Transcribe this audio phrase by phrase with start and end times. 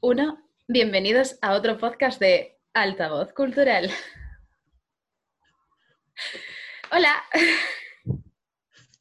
[0.00, 3.90] Uno, bienvenidos a otro podcast de Altavoz Cultural.
[6.92, 7.22] Hola.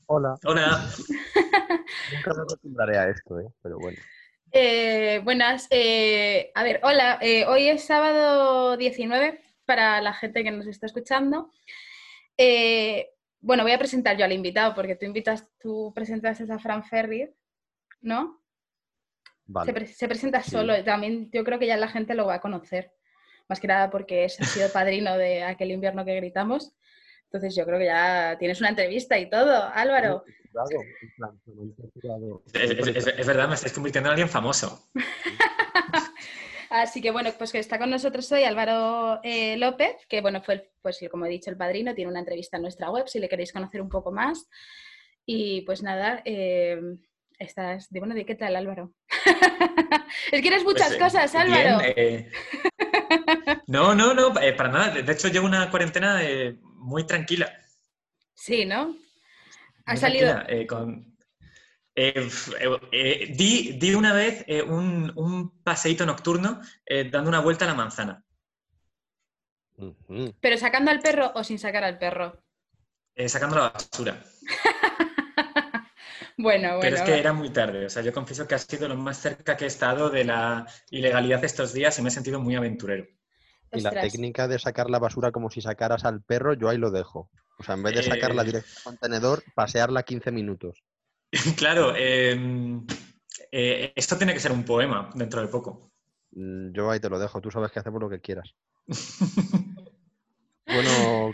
[0.08, 0.36] Hola.
[0.46, 0.90] Hola.
[2.14, 3.48] Nunca me acostumbraré a esto, ¿eh?
[3.62, 3.98] pero bueno.
[4.52, 5.68] Eh, buenas.
[5.70, 7.18] eh, a ver, hola.
[7.22, 11.52] eh, hoy es sábado 19 para la gente que nos está escuchando.
[12.38, 13.10] Eh,
[13.42, 17.30] bueno, voy a presentar yo al invitado porque tú invitas, tú presentaste a Fran Ferri,
[18.02, 18.39] ¿no?
[19.50, 19.74] Se, Vale.
[19.74, 20.52] pre- se presenta Sí.
[20.52, 20.84] solo.
[20.84, 22.92] También yo creo que ya la gente lo va a conocer.
[23.48, 26.72] Más que nada porque es, ha sido padrino de aquel invierno que gritamos.
[27.24, 30.24] Entonces yo creo que ya tienes una entrevista y todo, Álvaro.
[32.54, 34.90] Es- es- es verdad, me estáis convirtiendo en alguien famoso.
[36.70, 40.54] Así que bueno, pues que está con nosotros hoy Álvaro eh, López, que bueno, fue,
[40.56, 43.28] el- pues como he dicho, el padrino, tiene una entrevista en nuestra web si le
[43.30, 44.48] queréis conocer un poco más.
[45.26, 46.80] Y pues nada, eh,
[47.40, 48.94] estás, de bueno, ¿de qué tal Álvaro?
[50.32, 51.80] es que eres muchas Pues, eh, cosas, Álvaro.
[51.80, 52.32] bien, eh,
[53.68, 55.02] No, no, no, eh, para nada.
[55.02, 57.52] De hecho, llevo una cuarentena eh, muy tranquila.
[58.34, 58.96] Sí, ¿no?
[59.86, 61.18] Ha muy salido, eh, con-
[61.96, 67.40] eh, eh, eh, di, di una vez eh, un, un paseíto nocturno eh, dando una
[67.42, 68.24] vuelta a la manzana,
[70.40, 72.42] pero sacando al perro o sin sacar al perro.
[73.16, 74.24] eh, sacando la basura.
[76.42, 76.80] Bueno, bueno.
[76.80, 77.86] Pero es que era muy tarde.
[77.86, 80.66] O sea, yo confieso que ha sido lo más cerca que he estado de la
[80.90, 83.06] ilegalidad estos días y me he sentido muy aventurero.
[83.74, 86.92] Y la técnica de sacar la basura como si sacaras al perro, yo ahí lo
[86.92, 87.30] dejo.
[87.60, 88.46] O sea, en vez de sacarla Eh.
[88.46, 90.82] directo al contenedor, pasearla 15 minutos.
[91.58, 92.40] Claro, eh,
[93.52, 95.92] eh, esto tiene que ser un poema dentro de poco.
[96.32, 98.56] Mm, Yo ahí te lo dejo, tú sabes que hacemos lo que quieras.
[100.66, 101.34] Bueno,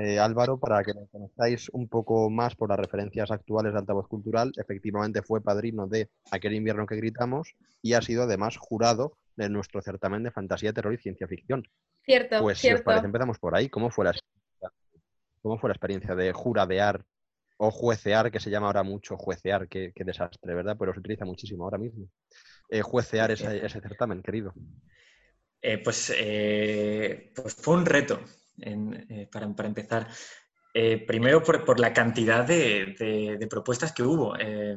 [0.00, 4.08] eh, Álvaro, para que nos conozcáis un poco más por las referencias actuales de Altavoz
[4.08, 9.48] Cultural, efectivamente fue padrino de Aquel invierno que gritamos y ha sido además jurado de
[9.48, 11.62] nuestro certamen de fantasía, terror y ciencia ficción.
[12.04, 12.84] Cierto, Pues si os cierto.
[12.84, 13.68] parece, empezamos por ahí.
[13.68, 14.70] ¿Cómo fue la experiencia,
[15.42, 17.04] cómo fue la experiencia de juradear
[17.58, 19.68] o juecear, que se llama ahora mucho juecear?
[19.68, 20.76] Qué, qué desastre, ¿verdad?
[20.78, 22.06] Pero se utiliza muchísimo ahora mismo.
[22.70, 24.52] Eh, juecear ese, ese certamen, querido.
[25.60, 28.20] Eh, pues, eh, pues fue un reto
[28.60, 30.08] en- eh, para, para empezar.
[30.74, 34.36] Eh, primero por, por la cantidad de, de- de propuestas que hubo.
[34.38, 34.76] Eh,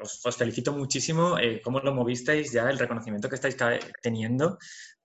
[0.00, 3.56] os, os felicito muchísimo cómo lo movisteis ya, el reconocimiento que estáis
[4.02, 4.58] teniendo,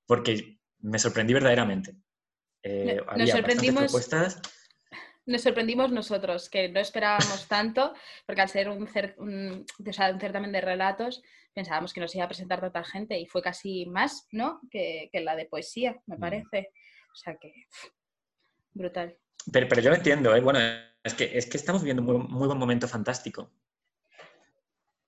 [0.06, 1.94] porque me sorprendí verdaderamente.
[2.64, 4.42] Nos había sorprendimos- propuestas.
[5.26, 7.94] Nos sorprendimos nosotros, que no esperábamos tanto,
[8.26, 11.22] porque al ser un, cer- un, o sea, un certamen de relatos,
[11.54, 14.60] pensábamos que nos iba a presentar tanta gente y fue casi más, ¿no?
[14.70, 16.20] Que, que la de poesía, me Mm.
[16.20, 16.72] parece.
[17.12, 17.54] O sea que,
[18.74, 19.18] brutal.
[19.52, 20.42] Pero, pero yo lo entiendo, ¿eh?
[20.42, 20.60] Bueno,
[21.04, 23.52] es que, es que estamos viviendo un muy, muy buen momento fantástico.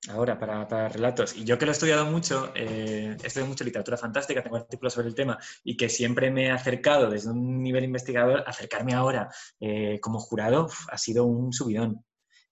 [0.10, 1.36] Ahora, para, para relatos.
[1.36, 4.94] Y yo que lo he estudiado mucho, eh, he estudiado mucho literatura fantástica, tengo artículos
[4.94, 9.30] sobre el tema, y que siempre me he acercado desde un nivel investigador, acercarme ahora
[9.60, 12.06] eh, como jurado uf, ha sido un subidón.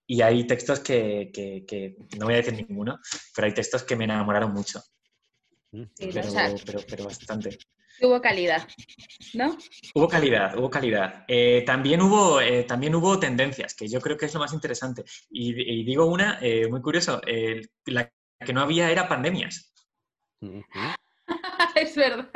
[0.07, 2.99] Y hay textos que, que- que- no voy a decir ninguno,
[3.35, 4.81] pero hay textos que me enamoraron mucho,
[5.75, 5.83] Mm.
[5.95, 7.57] Sí, pero, o sea, pero, pero bastante.
[8.01, 8.67] Hubo calidad,
[9.33, 9.57] ¿no?
[9.95, 11.25] Hubo calidad, hubo calidad.
[11.27, 15.03] Eh, también, hubo, eh, también hubo tendencias, que yo creo que es lo más interesante.
[15.29, 17.21] Y, y digo una, eh, muy curioso,
[17.85, 18.11] la
[18.45, 19.73] que no había era pandemias.
[21.75, 22.29] Es verdad.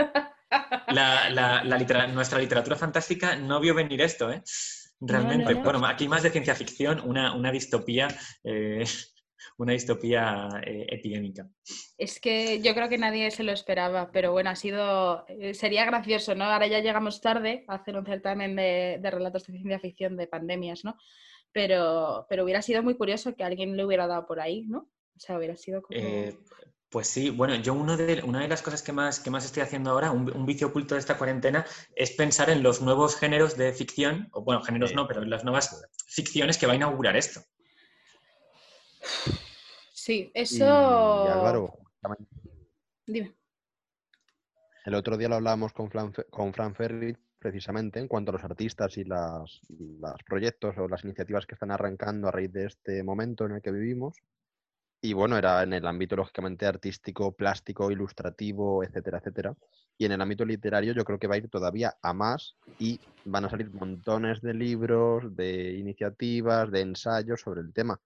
[0.88, 4.42] La- la- la litera- nuestra literatura fantástica no vio venir esto, ¿eh?
[5.00, 5.54] Realmente.
[5.54, 5.62] no.
[5.62, 8.08] Bueno, aquí más de ciencia ficción, una, una distopía,
[8.44, 8.84] eh,
[9.58, 11.48] una distopía eh, epidémica.
[11.98, 15.26] Es que yo creo que nadie se lo esperaba, pero bueno, ha sido.
[15.28, 16.46] eh, Sería gracioso, ¿no?
[16.46, 20.28] Ahora ya llegamos tarde a hacer un certamen de, de relatos de ciencia ficción de
[20.28, 20.96] pandemias, ¿no?
[21.52, 24.90] Pero, pero hubiera sido muy curioso que alguien le hubiera dado por ahí, ¿no?
[25.16, 25.98] O sea, hubiera sido como.
[25.98, 26.38] Eh,
[26.90, 29.62] pues sí, bueno, yo uno de, una de las cosas que más, que más estoy
[29.64, 31.66] haciendo ahora, un, un vicio oculto de esta cuarentena,
[31.96, 34.96] es pensar en los nuevos géneros de ficción, o bueno, géneros Sí.
[34.96, 37.42] no, pero en las nuevas ficciones que va a inaugurar esto.
[39.94, 40.58] Sí, eso.
[40.58, 42.32] y Álvaro, justamente,
[43.06, 43.36] Dime.
[44.86, 48.44] el otro día lo hablábamos con, Fran, con Fran Ferri precisamente en cuanto a los
[48.44, 49.62] artistas y las,
[50.26, 53.72] proyectos o las iniciativas que están arrancando a raíz de este momento en el que
[53.72, 54.18] vivimos.
[55.00, 59.56] Y bueno, era en el ámbito lógicamente artístico, plástico, ilustrativo, etcétera, etcétera.
[59.98, 63.00] Y en el ámbito literario yo creo que va a ir todavía a más y
[63.26, 68.02] van a salir montones de libros, de iniciativas, de ensayos sobre el tema.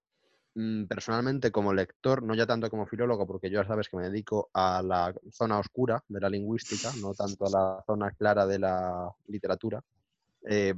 [0.56, 4.10] Mm, Personalmente, como lector, no ya tanto como filólogo, porque yo ya sabes que me
[4.10, 8.60] dedico a la zona oscura de la lingüística, no tanto a la zona clara de
[8.60, 9.82] la literatura,
[10.50, 10.74] eh,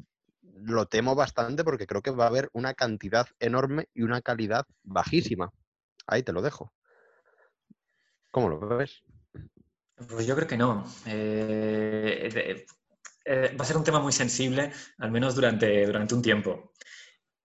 [0.62, 4.66] lo temo bastante porque creo que va a haber una cantidad enorme y una calidad
[4.84, 5.52] bajísima.
[6.06, 6.72] Ahí te lo dejo.
[8.30, 9.04] ¿Cómo lo ves?
[10.10, 10.84] Pues yo creo que no.
[11.06, 12.66] Eh,
[13.26, 16.74] eh, va a ser un tema muy sensible, al menos durante, durante un tiempo.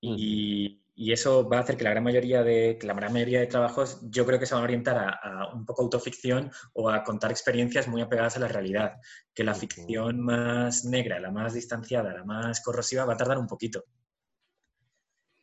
[0.01, 3.47] Y, y, eso va a hacer que la gran mayoría de, la gran mayoría de
[3.47, 7.31] trabajos yo creo que se van a orientar a, un poco autoficción o a contar
[7.31, 8.95] experiencias muy apegadas a la realidad.
[9.33, 13.47] Que la ficción más negra, la más distanciada, la más corrosiva va a tardar un
[13.47, 13.85] poquito.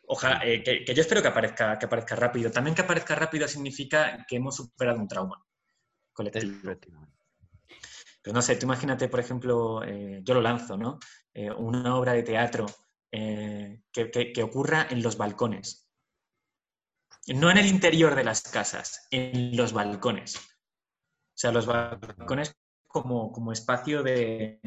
[0.07, 2.51] Ojalá, eh, que, yo espero que aparezca, que aparezca rápido.
[2.51, 5.41] También que aparezca rápido significa que hemos superado un trauma
[6.13, 6.75] colectivo.
[8.21, 10.99] Pero no sé, tú imagínate, por ejemplo, eh, yo lo lanzo, ¿no?
[11.33, 12.65] Eh, una obra de teatro
[13.11, 15.89] que, ocurra en los balcones.
[17.27, 20.35] No en el interior de las casas, en los balcones.
[20.35, 22.55] O sea, los balcones
[22.87, 24.59] como, como espacio de,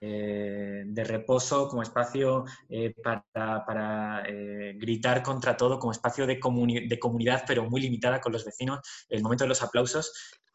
[0.00, 6.98] eh, de reposo, como espacio eh, para, eh, gritar contra todo, como espacio de, de,
[6.98, 8.80] comunidad, pero muy limitada con los vecinos.
[9.08, 10.12] El momento de los aplausos.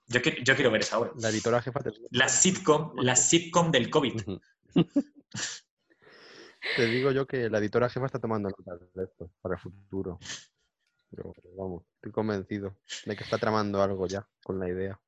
[0.07, 1.11] Yo, yo quiero ver esa obra.
[1.17, 1.79] La editora jefa.
[2.11, 4.21] La sitcom, la sitcom del COVID.
[6.75, 10.19] te digo yo que la editora jefa está tomando notas de esto para el futuro.
[11.09, 14.99] Pero vamos, estoy convencido de que está tramando algo ya con la idea.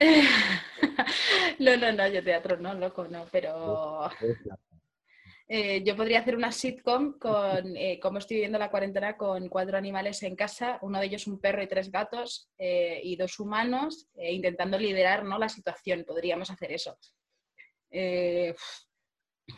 [1.58, 4.10] no, no, no, yo teatro no, loco, no, pero
[5.48, 9.76] eh, yo podría hacer una sitcom con eh, cómo estoy viviendo la cuarentena con cuatro
[9.76, 14.08] animales en casa, uno de ellos un perro y tres gatos eh, y dos humanos,
[14.16, 15.38] intentando liderar ¿no?
[15.38, 16.04] la situación.
[16.06, 16.98] Podríamos hacer eso.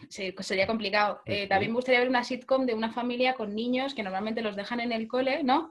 [0.09, 1.23] Sí, pues sería complicado.
[1.49, 4.81] también me gustaría ver una sitcom de una familia con niños que normalmente los dejan
[4.81, 5.71] en el cole, ¿no?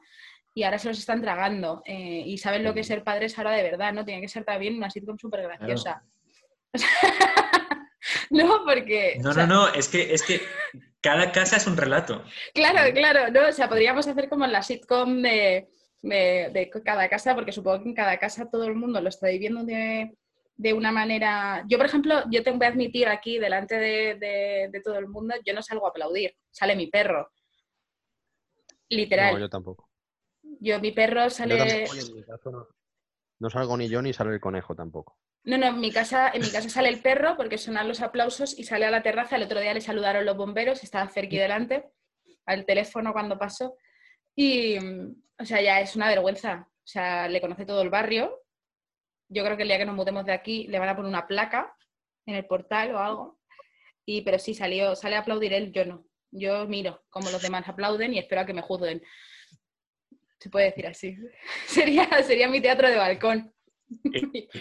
[0.56, 3.51] y ahora se los están tragando eh, y saben lo que es ser padres ahora
[3.51, 4.06] de verdad, ¿no?
[4.06, 6.01] Tiene que ser también una sitcom súper graciosa.
[8.29, 9.17] no, porque...
[9.19, 10.41] No, no, no, es que, es que
[11.01, 12.23] cada casa es un relato.
[12.53, 13.50] Claro, claro, ¿no?
[13.50, 15.67] O sea, podríamos hacer como la sitcom de,
[16.01, 19.65] de, cada casa, porque supongo que en cada casa todo el mundo lo está viviendo
[19.65, 20.15] de,
[20.57, 21.63] de una manera...
[21.68, 25.54] Yo, por ejemplo, yo tengo que admitir aquí, delante de, de todo el mundo, yo
[25.54, 27.30] no salgo a aplaudir, sale mi perro.
[28.90, 29.34] Literal.
[29.34, 29.90] No, yo tampoco.
[30.60, 31.86] Yo, mi perro sale.
[33.40, 35.18] no, salgo ni yo ni sale el conejo tampoco.
[35.44, 38.58] No, no, en mi casa, en mi casa sale el perro porque sonan los aplausos
[38.58, 39.36] y sale a la terraza.
[39.36, 41.90] El otro día le saludaron los bomberos, estaban cerca delante,
[42.46, 43.78] al teléfono cuando pasó.
[44.36, 46.68] Y, o sea, ya es una vergüenza.
[46.68, 48.42] O sea, le conoce todo el barrio.
[49.30, 51.27] Yo creo que el día que nos mudemos de aquí le van a poner una
[51.27, 51.75] placa
[52.25, 53.39] en el portal o algo.
[54.06, 56.06] Y, pero sí, salió, sale a aplaudir él, yo no.
[56.31, 59.01] Yo miro cómo los demás aplauden y espero a que me juzguen.
[60.39, 61.18] Se puede decir así.
[61.68, 63.54] sería, sería mi teatro de balcón.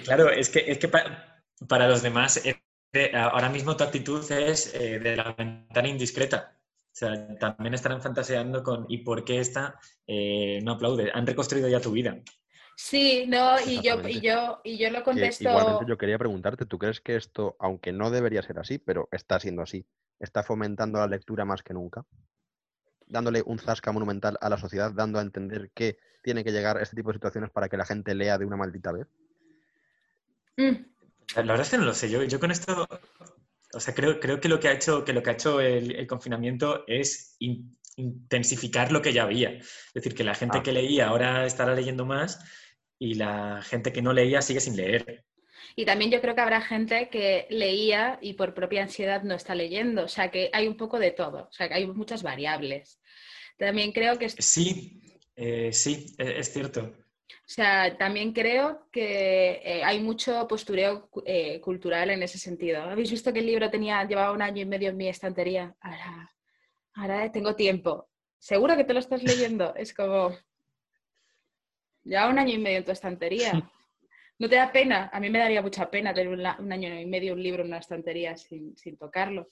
[0.04, 4.98] claro, es que, es que para, los demás, eh, ahora mismo tu actitud es eh,
[4.98, 6.56] de la ventana indiscreta.
[6.94, 11.10] O sea, también estarán fantaseando con ¿y por qué esta eh, no aplaude?
[11.12, 12.16] Han reconstruido ya tu vida.
[12.76, 15.44] Sí, no, y yo, y yo, y yo lo contesto.
[15.48, 19.38] igualmente yo quería preguntarte, ¿tú crees que esto, aunque no debería ser así, pero está
[19.38, 19.86] siendo así,
[20.18, 22.04] está fomentando la lectura más que nunca?
[23.06, 26.82] dándole un zasca monumental a la sociedad, dando a entender que tiene que llegar a
[26.82, 29.06] este tipo de situaciones para que la gente lea de una maldita vez?
[30.56, 30.84] Mm.
[31.36, 32.10] La verdad es que no lo sé.
[32.10, 32.86] Yo, yo con esto,
[33.72, 36.06] o sea, creo, creo que lo que ha hecho, que lo que ha hecho el,
[36.06, 37.36] confinamiento es
[37.96, 39.50] intensificar lo que ya había.
[39.50, 40.62] Es decir, que la gente ah.
[40.62, 42.44] que leía ahora estará leyendo más
[42.98, 45.24] y la gente que no leía sigue sin leer.
[45.76, 49.54] Y también yo creo que habrá gente que leía y por propia ansiedad no está
[49.54, 50.04] leyendo.
[50.04, 51.48] O sea que hay un poco de todo.
[51.48, 53.00] O sea que hay muchas variables.
[53.58, 54.28] También creo que...
[54.28, 55.00] Sí,
[55.36, 56.92] eh, sí, e-, es cierto.
[57.46, 62.82] O sea, también creo que eh, hay mucho postureo eh, cultural en ese sentido.
[62.82, 65.74] ¿Habéis visto que el libro tenía, llevaba un año y medio en mi estantería?
[65.80, 66.32] Ahora,
[66.94, 68.08] ahora tengo tiempo.
[68.38, 69.74] Seguro que te lo estás leyendo.
[69.74, 70.34] Es como,
[72.04, 73.52] ya un año y medio en tu estantería.
[74.38, 75.10] ¿No te da pena?
[75.12, 77.78] A mí me daría mucha pena tener un, año y medio un libro en una
[77.78, 79.48] estantería sin, tocarlo.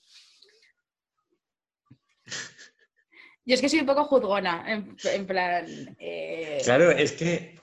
[3.45, 4.95] Yo es que soy un poco juzgona, en,
[5.27, 5.65] plan...
[5.99, 7.59] Eh, claro, es que...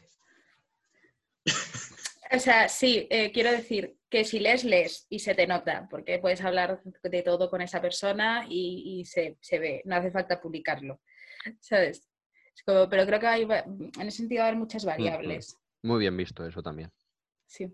[2.32, 6.18] O sea, sí, eh, quiero decir que si lees, lees y se te nota, porque
[6.18, 11.00] puedes hablar de todo con esa persona y, se, ve, no hace falta publicarlo,
[11.60, 12.09] ¿sabes?
[12.64, 15.56] Pero creo que hay, en ese sentido va a haber muchas variables.
[15.82, 16.90] Muy bien visto eso también
[17.50, 17.72] sí.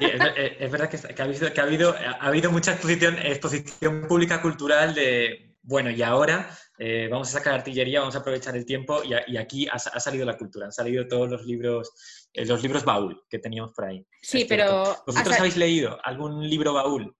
[0.00, 4.94] es, verdad que, ha habido, que ha, habido, ha habido mucha exposición, exposición pública cultural
[4.94, 9.36] de, bueno, y ahora eh, vamos a sacar artillería, vamos a aprovechar el tiempo y,
[9.36, 13.38] aquí ha, salido la cultura, han salido todos los libros, eh, los libros baúl que
[13.38, 14.06] teníamos por ahí.
[14.22, 14.96] Sí, pero...
[15.06, 17.14] ¿Vosotros habéis leído algún libro baúl?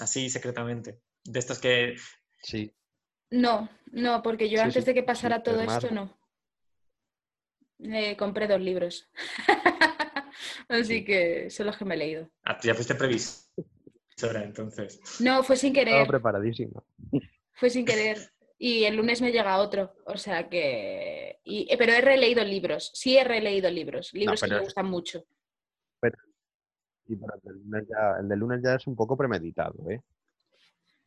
[0.00, 1.00] Así secretamente.
[1.24, 1.96] De estos que...
[2.42, 2.72] Sí.
[3.30, 6.16] No, no, porque yo antes de que pasara todo esto no.
[8.16, 9.08] compré dos libros.
[10.68, 12.30] Así que son los que me he leído.
[12.44, 15.00] Ah, ya fuiste previsora entonces.
[15.20, 16.08] No, fue sin Estaba querer.
[16.08, 16.82] preparadísima.
[17.52, 18.18] Fue sin querer.
[18.58, 19.94] Y el lunes me llega otro.
[20.06, 21.40] O sea que.
[21.44, 22.90] y- eh, pero he releído libros.
[22.94, 24.12] Sí he releído libros.
[24.14, 25.24] Libros que pero me gustan mucho.
[27.10, 30.02] Y para el del lunes ya, el del lunes ya es un poco premeditado, ¿eh?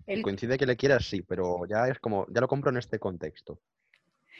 [0.07, 2.99] El- Coincide que le quieras, sí, pero ya es como, ya lo compro en este
[2.99, 3.59] contexto.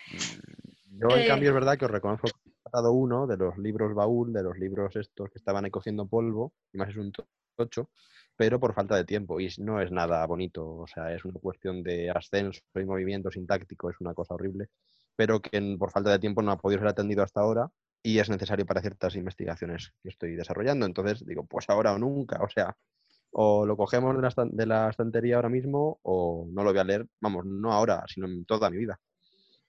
[0.08, 1.27] Mm, Yo, en Eh.
[1.27, 4.44] cambio, es verdad que os reconozco que he tratado uno de los libros baúl, de
[4.44, 7.89] los libros estos que estaban ahí cociendo polvo, y más es un to- tocho,
[8.36, 11.84] pero por falta de tiempo, y no es nada bonito, o sea, es una cuestión
[11.84, 14.68] de ascenso y movimiento sintáctico, es una cosa horrible,
[15.15, 17.70] pero que por falta de tiempo no ha podido ser atendido hasta ahora,
[18.03, 20.86] y es necesario para ciertas investigaciones que estoy desarrollando.
[20.86, 22.75] Entonces digo, pues ahora o nunca, o sea,
[23.31, 26.83] o lo cogemos de la, de la estantería ahora mismo o no lo voy a
[26.83, 29.00] leer, vamos, no ahora, sino en toda mi vida.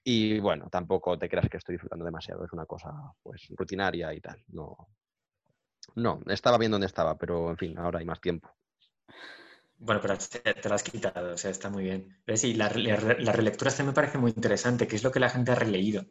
[0.05, 2.93] Y bueno, tampoco te creas que estoy disfrutando demasiado, es una cosa
[3.23, 4.43] pues rutinaria y tal.
[4.49, 4.77] No,
[5.95, 8.51] no, estaba bien donde estaba, pero en fin, ahora hay más tiempo.
[9.79, 12.21] Bueno, pero te, te lo has quitado, o sea, está muy bien.
[12.27, 12.45] ¿Ves?
[12.45, 15.53] Y la, la relectura este me parece muy interesante, que es lo que la gente
[15.53, 16.05] ha releído.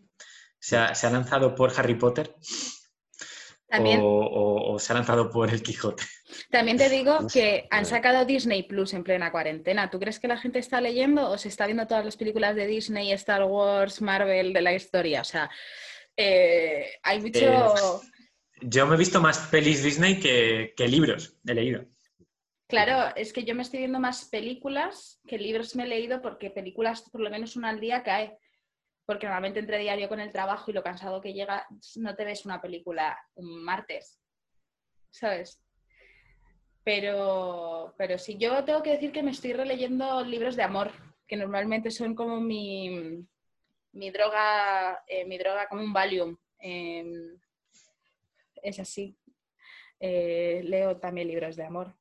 [0.59, 2.35] Se ha, se ha lanzado por Harry Potter
[3.71, 6.03] También, o, o- o se ha lanzado por El Quijote.
[6.49, 7.85] también te digo que han eh.
[7.85, 9.89] sacado Disney Plus en plena cuarentena.
[9.89, 12.67] ¿Tú crees que la gente está leyendo o se está viendo todas las películas de
[12.67, 15.21] Disney, Star Wars, Marvel de la historia?
[15.21, 15.49] O sea,
[16.17, 18.01] eh, hay mucho.
[18.63, 21.85] Yo me he visto más pelis Disney que, que libros, he leído.
[22.67, 26.51] Claro, es que yo me estoy viendo más películas que libros me he leído porque
[26.51, 28.37] películas por lo menos una al día cae.
[29.05, 31.67] Porque normalmente entre diario con el trabajo y lo cansado que llega,
[31.97, 34.19] no te ves una película un martes.
[35.09, 35.61] ¿Sabes?
[36.83, 40.91] Pero, pero sí, yo tengo que decir que me estoy releyendo libros de amor,
[41.27, 43.25] que normalmente son como mi,
[43.93, 46.37] mi droga, eh, mi droga como un Valium.
[46.59, 47.39] Em,
[48.63, 49.17] es así.
[49.99, 51.95] Eh, leo también libros de amor.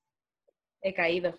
[0.81, 1.39] He caído.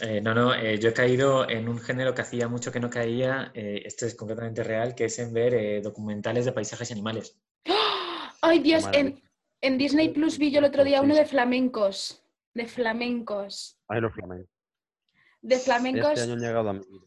[0.00, 2.90] Eh, no, no, eh, yo he caído en un género que hacía mucho que no
[2.90, 6.94] caía, eh, esto es completamente real, que es en ver eh, documentales de paisajes y
[6.94, 7.38] animales.
[7.68, 8.34] ¡Ah!
[8.42, 8.84] ¡Ay, Dios!
[8.92, 12.24] En, Disney Plus vi yo el otro día uno de flamencos.
[12.52, 13.78] De flamencos.
[13.86, 14.50] Ay, los flamencos.
[15.40, 16.10] De flamencos.
[16.10, 17.06] Este año han llegado a mi vida.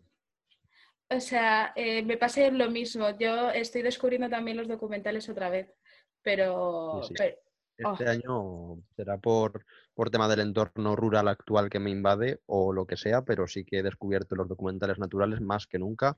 [1.09, 3.09] O sea, eh, me pasa lo mismo.
[3.19, 5.67] Yo estoy descubriendo también los documentales otra vez.
[6.21, 7.01] Pero.
[7.03, 7.13] Sí, sí.
[7.17, 7.35] pero-
[7.77, 8.09] Este Oh.
[8.09, 12.97] año será por, por tema del entorno rural actual que me invade o lo que
[12.97, 16.17] sea, pero sí que he descubierto los documentales naturales más que nunca.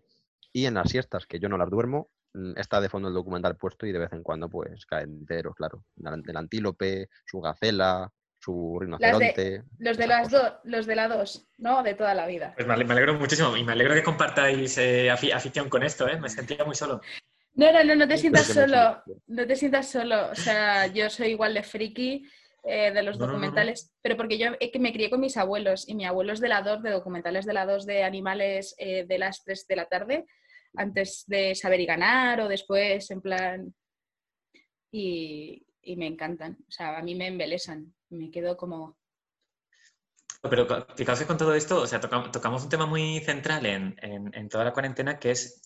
[0.51, 3.55] Y en las siestas, que yo no las duermo, mm, está de fondo el documental
[3.55, 5.83] puesto y de vez en cuando pues cae entero, claro.
[6.27, 9.63] El antílope, su gacela, su rinoceronte.
[9.79, 11.83] los de las dos, los de la dos, ¿no?
[11.83, 12.53] De toda la vida.
[12.55, 15.83] Pues me ale- me alegro muchísimo y me alegro que compartáis eh, afi- afición con
[15.83, 16.19] esto, ¿eh?
[16.19, 17.01] me sentía muy solo.
[17.55, 19.03] No, no, no, no te sientas solo.
[19.27, 20.29] No te sientas solo.
[20.31, 22.27] O sea, yo soy igual de friki
[22.67, 23.39] eh, de los No, no, no, no.
[23.39, 26.39] documentales, pero porque yo eh, que me crié con mis abuelos y mi abuelo es
[26.39, 29.75] de la 2, de documentales de la 2 de animales eh, de las 3 de
[29.75, 30.25] la tarde,
[30.75, 33.73] antes de saber y ganar o después, en plan.
[34.91, 36.57] Y, y me encantan.
[36.67, 37.93] O sea, a mí me embelesan.
[38.09, 38.97] Me quedo como.
[40.49, 44.33] Pero que con todo esto, o sea, toca- tocamos un tema muy central en, en-
[44.33, 45.61] en toda la cuarentena, que es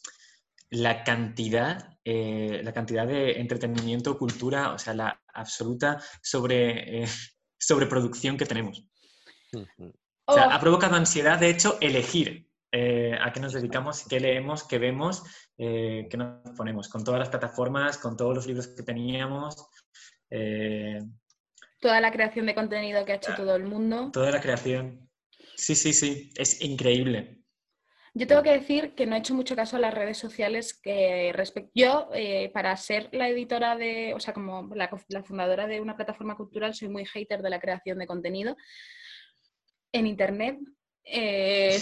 [0.71, 7.07] la cantidad, eh, la cantidad de entretenimiento, cultura, o sea, la absoluta sobre, eh,
[7.59, 8.83] sobreproducción que tenemos.
[10.25, 10.51] O sea, ¡Oh!
[10.51, 15.23] ha provocado ansiedad, de hecho, elegir eh, a qué nos dedicamos, qué leemos, qué vemos,
[15.57, 19.67] eh, qué nos ponemos, con todas las plataformas, con todos los libros que teníamos,
[20.29, 21.01] eh,
[21.81, 24.09] toda la creación de contenido que ha hecho todo el mundo.
[24.13, 25.09] toda la creación.
[25.55, 27.40] Sí, sí, sí, es increíble.
[28.13, 31.31] Yo tengo que decir que no he hecho mucho caso a las redes sociales que
[31.33, 31.71] respecto.
[31.73, 34.89] Yo, eh, para ser la editora de, o sea, como la,
[35.23, 38.57] fundadora de una plataforma cultural, soy muy hater de la creación de contenido
[39.93, 40.59] en internet.
[41.05, 41.79] Eh,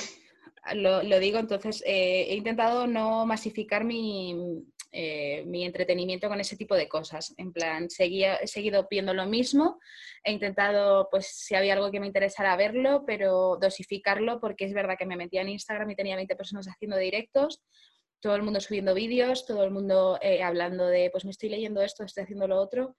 [0.76, 6.58] lo, lo digo, entonces eh, he intentado no masificar mi, eh, mi entretenimiento con ese
[6.58, 7.34] tipo de cosas.
[7.38, 9.80] En plan, seguía, he seguido viendo lo mismo,
[10.24, 14.98] he intentado, pues, si había algo que me interesara verlo, pero dosificarlo, porque es verdad
[14.98, 17.62] que me metía en Instagram y tenía 20 personas haciendo directos,
[18.20, 21.82] todo el mundo subiendo vídeos, todo el mundo eh, hablando de, pues me estoy leyendo
[21.82, 22.98] esto, estoy haciendo lo otro.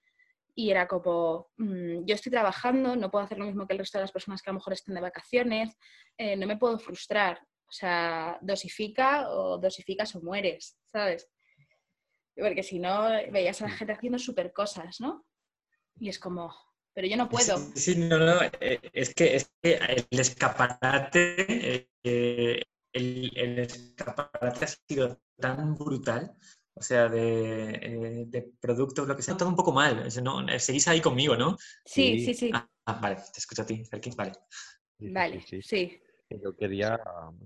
[0.55, 3.97] Y era como, mm, yo estoy trabajando, no puedo hacer lo mismo que el resto
[3.97, 5.77] de las personas que a lo mejor estén de vacaciones,
[6.17, 7.39] eh, no me puedo frustrar.
[7.67, 11.29] O sea, dosifica o dosificas o mueres, ¿sabes?
[12.35, 15.25] Porque si no, veías a la gente haciendo súper cosas, ¿no?
[15.99, 16.53] Y es como,
[16.93, 17.57] pero yo no puedo.
[17.57, 24.65] Sí, sí, no, no, eh, es que, es que el escaparate, eh, el, el escaparate
[24.65, 26.35] ha sido tan brutal.
[26.73, 30.07] O sea, de, eh, de productos, lo que sea, todo un poco mal.
[30.23, 30.59] ¿no?
[30.59, 31.57] Seguís ahí conmigo, ¿no?
[31.85, 32.51] Sí, sí, sí.
[32.53, 32.67] Ah,
[32.99, 34.31] vale, te escucho a ti, Serkis, vale.
[34.97, 36.01] Vale, sí.
[36.39, 36.99] Yo quería,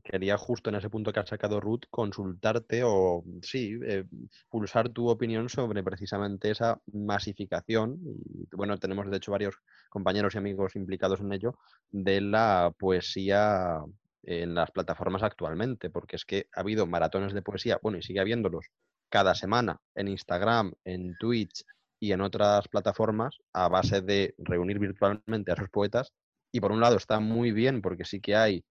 [0.03, 4.05] quería justo en ese punto que ha sacado Ruth consultarte o, sí, eh,
[4.49, 7.99] pulsar tu opinión sobre precisamente esa masificación.
[8.03, 9.55] Y, bueno, tenemos de hecho varios
[9.89, 11.57] compañeros y amigos implicados en ello,
[11.89, 13.81] de la poesía
[14.23, 18.19] en las plataformas actualmente, porque es que ha habido maratones de poesía, bueno, y sigue
[18.19, 18.67] habiéndolos
[19.09, 21.63] cada semana en Instagram, en Twitch
[21.99, 26.11] y en otras plataformas a base de reunir virtualmente a esos poetas.
[26.51, 28.63] Y por un lado está muy bien porque sí que hay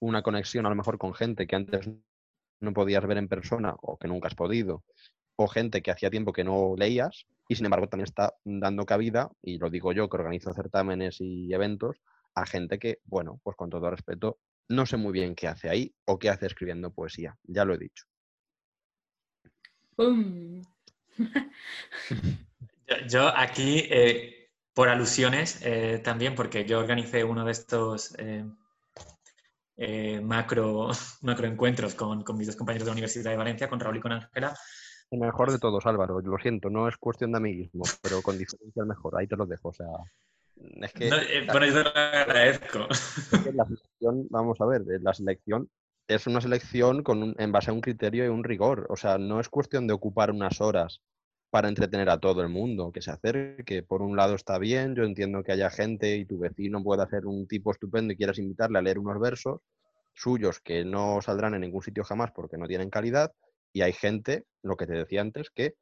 [0.00, 1.88] una conexión a lo mejor con gente que antes
[2.60, 4.84] no podías ver en persona o que nunca has podido,
[5.36, 9.30] o gente que hacía tiempo que no leías, y sin embargo también está dando cabida,
[9.42, 12.00] y lo digo yo que organizo certámenes y eventos,
[12.34, 14.38] a gente que, bueno, pues con todo respeto,
[14.68, 17.78] no sé muy bien qué hace ahí o qué hace escribiendo poesía, ya lo he
[17.78, 18.04] dicho.
[23.08, 28.44] yo, aquí, eh, por alusiones eh, también, porque yo organicé uno de estos eh,
[29.78, 30.90] eh, macro,
[31.22, 34.00] macro encuentros con, con, mis dos compañeros de la Universidad de Valencia, con Raúl y
[34.00, 34.54] con Ángela.
[35.10, 38.82] El mejor de todos, Álvaro, lo siento, no es cuestión de amiguismo, pero con diferencia
[38.82, 39.86] el mejor, ahí te lo dejo, o sea...
[40.82, 42.80] Es que, eh, lo agradezco.
[43.54, 45.70] la selección, vamos a ver, eh, la selección
[46.08, 48.86] es una selección con en base a un criterio y un rigor.
[48.88, 51.00] O sea, no es cuestión de ocupar unas horas
[51.50, 53.82] para entretener a todo el mundo, que se acerque.
[53.82, 57.26] Por un lado está bien, yo entiendo que haya gente y tu vecino pueda ser
[57.26, 59.60] un tipo estupendo y quieras invitarle a leer unos versos
[60.14, 63.32] suyos que no saldrán en ningún sitio jamás porque no tienen calidad.
[63.72, 65.74] Y hay gente, lo que te decía antes, que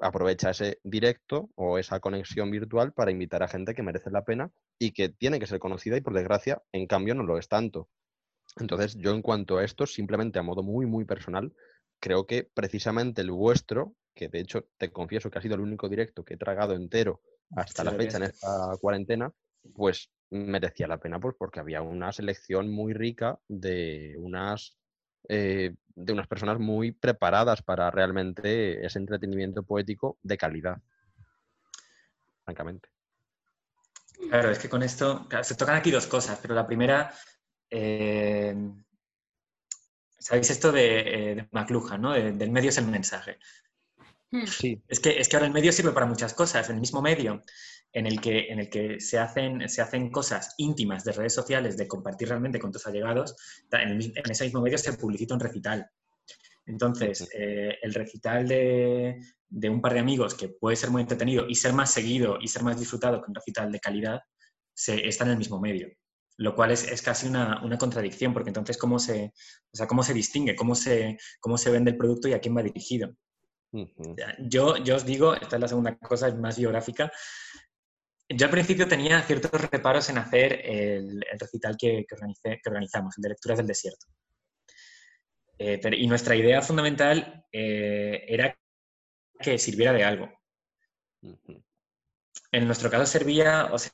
[0.00, 4.50] aprovecha ese directo o esa conexión virtual para invitar a gente que merece la pena
[4.78, 7.88] y que tiene que ser conocida y por desgracia, en cambio, no lo es tanto.
[8.56, 11.52] Entonces, yo en cuanto a esto, simplemente a modo muy, muy personal,
[12.00, 15.88] creo que precisamente el vuestro que de hecho te confieso que ha sido el único
[15.88, 17.20] directo que he tragado entero
[17.56, 19.32] hasta la fecha en esta cuarentena,
[19.74, 24.76] pues merecía la pena pues, porque había una selección muy rica de unas,
[25.28, 30.78] eh, de unas personas muy preparadas para realmente ese entretenimiento poético de calidad,
[32.44, 32.88] francamente.
[34.28, 37.12] Claro, es que con esto se tocan aquí dos cosas, pero la primera,
[37.70, 38.54] eh,
[40.18, 42.12] ¿sabéis esto de, eh, McLuhan, ¿no?
[42.12, 43.38] del medio es el mensaje.
[44.34, 44.46] Hmm.
[44.48, 44.82] Sí.
[44.88, 46.68] Es que, es que ahora el medio sirve para muchas cosas.
[46.68, 47.44] El mismo medio
[47.92, 51.76] en el que, en el que se, hacen, se hacen cosas íntimas de redes sociales,
[51.76, 53.36] de compartir realmente con tus allegados,
[53.70, 55.88] en, ese mismo medio se publicita un recital.
[56.66, 61.46] Entonces, eh, el recital de, de, un par de amigos que puede ser muy entretenido
[61.48, 64.20] y ser más seguido y ser más disfrutado que un recital de calidad,
[64.74, 65.86] se, está en el mismo medio.
[66.38, 69.32] Lo cual es, es casi una, una, contradicción, porque entonces, ¿cómo se,
[69.72, 70.56] o sea, ¿cómo se distingue?
[70.56, 73.14] ¿Cómo se, ¿Cómo se vende el producto y a quién va dirigido?
[74.38, 77.10] Yo, yo os digo, esta es la segunda cosa, es más biográfica.
[78.28, 83.22] Yo al principio tenía ciertos reparos en hacer el, recital que, que, que, organizamos, el
[83.22, 84.06] de Lecturas del Desierto.
[85.58, 88.56] Eh, y nuestra idea fundamental eh, era
[89.38, 90.30] que sirviera de algo.
[92.52, 93.92] En nuestro caso servía o sea,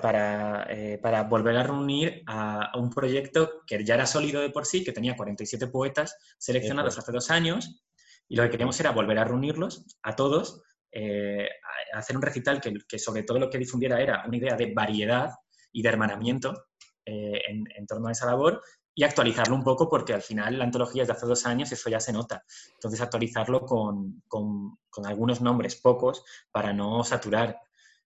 [0.00, 4.66] para, eh, para volver a reunir a, un proyecto que ya era sólido de por
[4.66, 7.84] sí, que tenía 47 poetas seleccionados hace dos años
[8.28, 11.48] y lo que queríamos era volver a reunirlos a todos, eh,
[11.92, 15.30] a hacer un recital que, sobre todo lo que difundiera era una idea de variedad
[15.72, 16.66] y de hermanamiento
[17.04, 18.62] eh, en, torno a esa labor
[18.94, 21.74] y actualizarlo un poco porque al final la antología es de hace dos años y
[21.74, 22.44] eso ya se nota.
[22.74, 27.58] Entonces actualizarlo con, con, algunos nombres, pocos, para no saturar.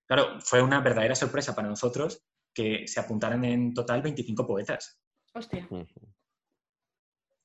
[0.06, 4.98] Claro, fue una verdadera sorpresa para nosotros que se apuntaran en total 25 poetas.
[5.34, 5.68] Hostia.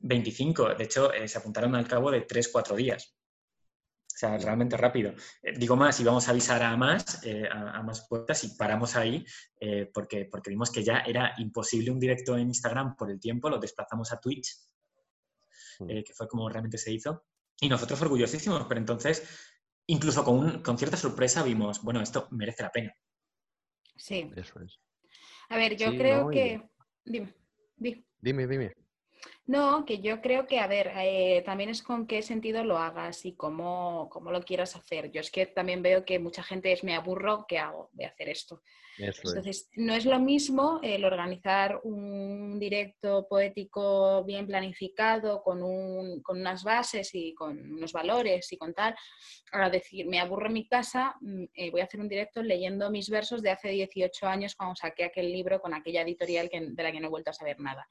[0.04, 0.76] 25.
[0.76, 3.16] De hecho, eh, se apuntaron al cabo de 3-4 días.
[4.06, 5.14] O sea, realmente rápido.
[5.42, 9.26] Eh, digo más, íbamos a avisar a más, eh, a, más puertas y paramos ahí
[9.94, 13.58] porque, porque vimos que ya era imposible un directo en Instagram por el tiempo, lo
[13.58, 14.56] desplazamos a Twitch,
[15.80, 15.88] mm.
[15.88, 17.26] que fue como realmente se hizo.
[17.60, 19.24] Y nosotros orgullosísimos, pero entonces,
[19.88, 22.96] incluso con, con cierta sorpresa, vimos, bueno, esto merece la pena.
[23.96, 24.30] Sí.
[24.36, 24.80] Eso es.
[25.50, 26.62] A ver, yo creo que...
[27.06, 27.34] Dime,
[27.76, 28.06] dime.
[28.20, 28.83] Dime, dime.
[29.46, 33.26] No, que yo creo que, a ver, eh, también es con qué sentido lo hagas
[33.26, 35.12] y cómo, cómo, lo quieras hacer.
[35.12, 38.30] Yo es que también veo que mucha gente es, me aburro, ¿qué hago de hacer
[38.30, 38.62] esto?
[38.98, 46.40] Entonces, no es lo mismo el organizar un directo poético bien planificado, con, un, con
[46.40, 48.96] unas bases y con unos valores y con tal,
[49.52, 52.92] ahora decir, me aburro en mi casa, mm, eh, voy a hacer un directo leyendo
[52.92, 56.84] mis versos de hace 18 años cuando saqué aquel libro con aquella editorial que, de
[56.84, 57.88] la que no he vuelto a saber nada.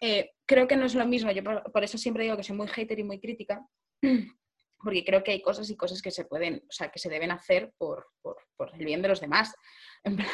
[0.00, 2.68] Eh, creo que no es lo mismo, yo por, eso siempre digo que soy muy
[2.68, 3.66] hater y muy crítica,
[4.82, 7.30] porque creo que hay cosas y cosas que se pueden, o sea, que se deben
[7.30, 9.54] hacer por, por, por el bien de los demás.
[10.02, 10.28] En plan,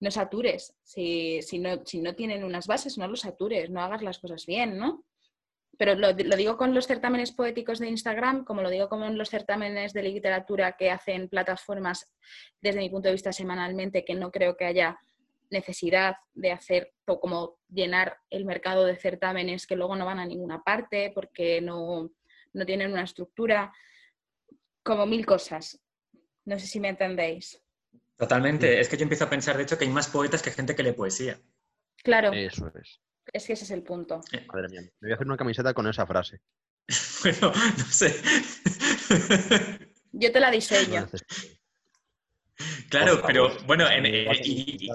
[0.00, 0.74] no satures.
[0.82, 4.44] Si, si, no, si no tienen unas bases, no los satures, no hagas las cosas
[4.44, 5.04] bien, ¿no?
[5.78, 9.30] Pero lo, lo, digo con los certámenes poéticos de Instagram, como lo digo con los
[9.30, 12.12] certámenes de literatura que hacen plataformas,
[12.60, 14.98] desde mi punto de vista, semanalmente, que no creo que haya
[15.50, 20.26] necesidad de hacer o como llenar el mercado de certámenes que luego no van a
[20.26, 22.10] ninguna parte porque no,
[22.52, 23.72] no tienen una estructura,
[24.82, 25.80] como mil cosas.
[26.44, 27.60] No sé si me entendéis.
[28.16, 28.80] Totalmente.
[28.80, 30.82] Es que yo empiezo a pensar, de hecho, que hay más poetas que gente que
[30.82, 31.40] lee poesía.
[32.02, 32.32] Claro.
[32.32, 33.00] Eso es.
[33.32, 34.20] Es que ese es el punto.
[34.52, 36.40] Madre mía, me voy a hacer una camiseta con esa frase.
[37.22, 38.14] bueno, no sé.
[40.12, 41.08] Yo te la diseño.
[42.88, 44.88] Claro, pero bueno, en, y,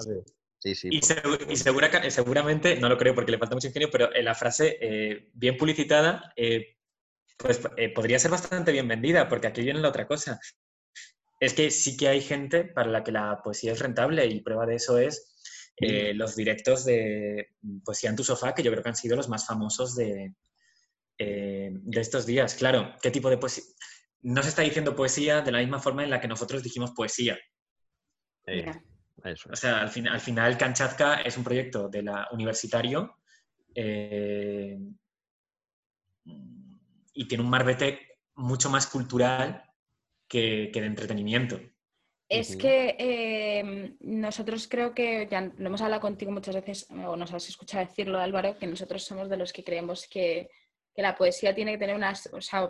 [0.60, 4.14] Sí, sí, y, y segura, seguramente, no lo creo porque le falta mucho ingenio, pero
[4.14, 6.76] en la frase eh, bien publicitada, eh,
[7.38, 10.38] pues eh, podría ser bastante bien vendida, porque aquí viene la otra cosa.
[11.40, 14.66] Es que sí que hay gente para la que la poesía es rentable y prueba
[14.66, 15.26] de eso es
[15.78, 19.46] los directos de Poesía en tu sofá, que yo creo que han sido los más
[19.46, 20.34] famosos de,
[21.16, 22.54] de estos días.
[22.54, 23.64] Claro, ¿qué tipo de poesía?
[24.20, 27.38] No se está diciendo poesía de la misma forma en la que nosotros dijimos poesía.
[29.24, 33.16] Eso O sea, al, fin, al final Kanchatka es un proyecto de la universitario
[33.74, 34.78] eh,
[36.24, 39.62] y tiene un marbete mucho más cultural
[40.26, 41.60] que, que de entretenimiento.
[42.30, 47.32] Es que eh, nosotros creo que, ya lo hemos hablado contigo muchas veces, o nos
[47.34, 50.48] has escuchado decirlo, Álvaro, que nosotros somos de los que creemos que,
[50.94, 52.68] que la poesía tiene que tener unas, o sea,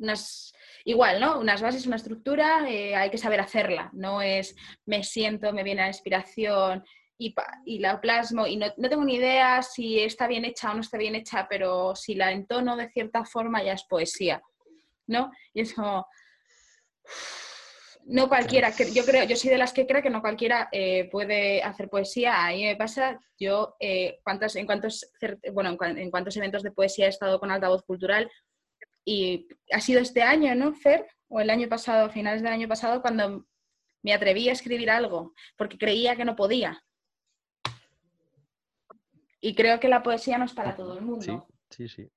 [0.00, 0.52] unas
[0.84, 1.38] igual, ¿no?
[1.38, 3.90] Unas bases, una estructura, eh, hay que saber hacerla.
[3.92, 6.84] No es me siento, me viene la inspiración
[7.18, 7.34] y,
[7.78, 10.96] la plasmo y no, no, tengo ni idea si está bien hecha o no está
[10.96, 14.42] bien hecha, pero si la entono de cierta forma ya es poesía,
[15.06, 15.30] ¿no?
[15.52, 16.06] Y es como...
[18.06, 21.62] No cualquiera, yo creo, yo soy de las que creo que no cualquiera eh, puede
[21.62, 22.44] hacer poesía.
[22.44, 25.12] A mí me pasa, yo eh, cuántos, en cuántos,
[25.52, 28.28] bueno, en cuántos eventos de poesía he estado con altavoz cultural,
[29.04, 31.06] y ha sido este año, ¿no, Fer?
[31.28, 33.46] O el año pasado, a finales del año pasado, cuando
[34.02, 36.82] me atreví a escribir algo, porque creía que no podía.
[39.40, 41.22] Y creo que la poesía no es para todo el mundo.
[41.22, 41.32] Sí,
[41.70, 42.10] sí, sí.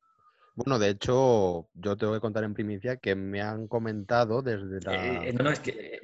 [0.56, 5.26] Bueno, de hecho, yo tengo que contar en primicia que me han comentado desde la
[5.26, 6.00] eh, no, no, es que...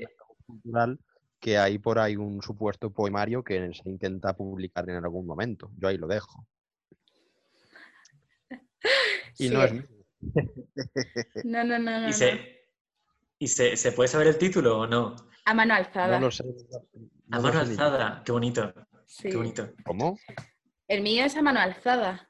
[0.46, 1.00] cultural
[1.40, 5.72] que hay por ahí un supuesto poemario que se intenta publicar en algún momento.
[5.78, 6.46] Yo ahí lo dejo.
[9.38, 9.54] Y sí.
[9.54, 9.74] no es
[11.44, 12.02] no, no, no.
[12.02, 12.66] no ¿Y, se,
[13.38, 15.16] ¿y se, se, puede saber el título o no?
[15.46, 16.20] A mano alzada.
[16.20, 16.44] No lo sé.
[17.28, 18.74] No a mano alzada, qué bonito.
[19.06, 19.30] Sí.
[19.30, 19.70] Qué bonito.
[19.86, 20.18] ¿Cómo?
[20.88, 22.30] El mío es a mano alzada.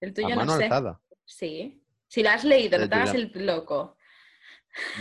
[0.00, 0.64] El tuyo ¿A mano no sé.
[0.64, 1.00] alzada?
[1.24, 1.82] Sí.
[2.06, 3.96] Si lo has leído, no te hagas el loco.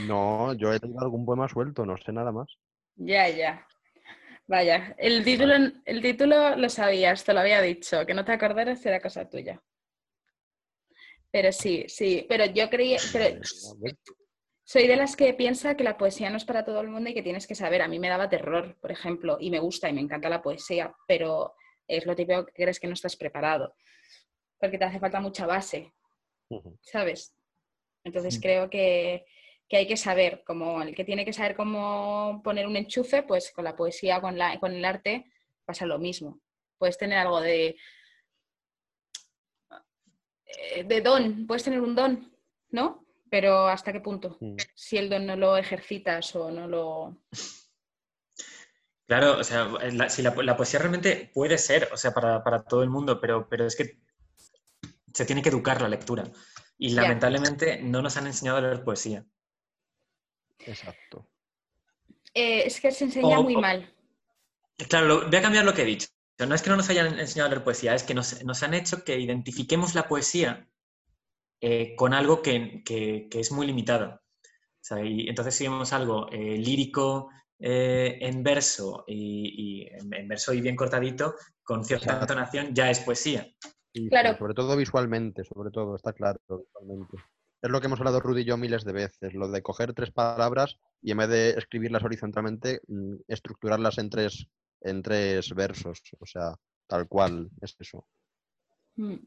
[0.05, 2.57] No, yo he tenido algún poema suelto, no sé nada más.
[2.95, 3.65] Ya, ya.
[4.47, 5.53] Vaya, el título,
[5.85, 9.61] el título lo sabías, te lo había dicho, que no te acordaras era cosa tuya.
[11.31, 13.39] Pero sí, sí, pero yo creía, pero
[14.63, 17.13] soy de las que piensa que la poesía no es para todo el mundo y
[17.13, 17.81] que tienes que saber.
[17.81, 20.93] A mí me daba terror, por ejemplo, y me gusta y me encanta la poesía,
[21.07, 21.55] pero
[21.87, 23.75] es lo típico que crees que no estás preparado,
[24.59, 25.93] porque te hace falta mucha base,
[26.81, 27.33] ¿sabes?
[28.03, 29.25] Entonces creo que,
[29.69, 33.51] que, hay que saber, como el que tiene que saber cómo poner un enchufe, pues
[33.51, 35.31] con la poesía, con, la, con el arte,
[35.65, 36.41] pasa lo mismo.
[36.77, 37.77] Puedes tener algo de,
[40.85, 42.31] de don, puedes tener un don,
[42.71, 43.05] ¿no?
[43.29, 44.37] Pero ¿hasta qué punto?
[44.39, 44.55] Mm.
[44.73, 47.17] Si el don no lo ejercitas o no lo...
[49.07, 52.63] Claro, o sea, la, si la, la, poesía realmente puede ser, o sea, para, para,
[52.63, 53.97] todo el mundo, pero, pero es que
[55.13, 56.25] se tiene que educar la lectura.
[56.77, 57.03] Y yeah.
[57.03, 59.25] lamentablemente no nos han enseñado a leer poesía.
[60.59, 61.25] Exacto.
[62.33, 63.91] Eh, es que se enseña o, muy o, mal.
[64.89, 66.07] Claro, voy a cambiar lo que he dicho.
[66.39, 68.73] No es que no nos hayan enseñado a leer poesía, es que nos, nos han
[68.73, 70.67] hecho que identifiquemos la poesía
[71.61, 74.09] eh, con algo que, que, que, es muy limitado.
[74.13, 80.13] O sea, y entonces si vemos algo eh, lírico eh, en verso y, y en,
[80.13, 83.47] en, verso y bien cortadito, con cierta entonación, ya es poesía.
[83.93, 84.37] Sí, claro.
[84.37, 87.17] Sobre todo visualmente, sobre todo, está claro, visualmente.
[87.61, 90.11] Es lo que hemos hablado Rudy y yo miles de veces, lo de coger tres
[90.11, 94.47] palabras y en vez de escribirlas horizontalmente, mm, estructurarlas en tres,
[94.81, 96.55] en tres versos, o sea,
[96.87, 98.07] tal cual, es eso.
[98.95, 99.17] Mm.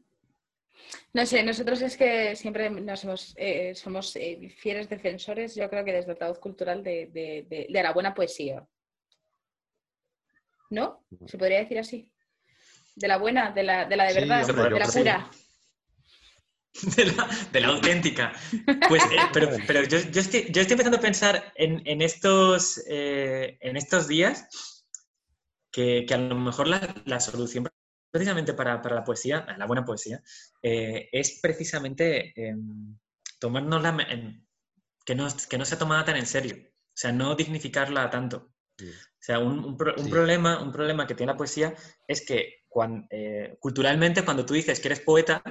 [1.13, 5.85] No sé, nosotros es que siempre nos hemos, eh, somos eh, fieles defensores, yo creo
[5.85, 8.65] que desde el altavoz cultural, de, de, de, de, la buena poesía.
[10.69, 11.05] ¿No?
[11.27, 12.09] ¿Se podría decir así?
[12.95, 15.31] De la buena, de la de, la de verdad, sí, hombre, de la pura.
[17.51, 18.31] de la, auténtica.
[18.87, 19.17] Pues, eh,
[19.67, 24.47] pero, yo, estoy, empezando a pensar en, estos, eh, en estos días
[25.71, 27.67] que, a lo mejor la, solución
[28.11, 30.21] precisamente para, la poesía, la buena poesía,
[30.61, 32.97] eh, es precisamente em,
[33.39, 33.97] tomarnos la...
[35.05, 38.51] que, no, que no sea tomada tan en serio, o sea, no dignificarla tanto.
[38.81, 41.75] O sea, un, problema, un problema que tiene la poesía
[42.07, 42.63] es que
[43.59, 45.43] culturalmente cuando tú dices que eres poeta,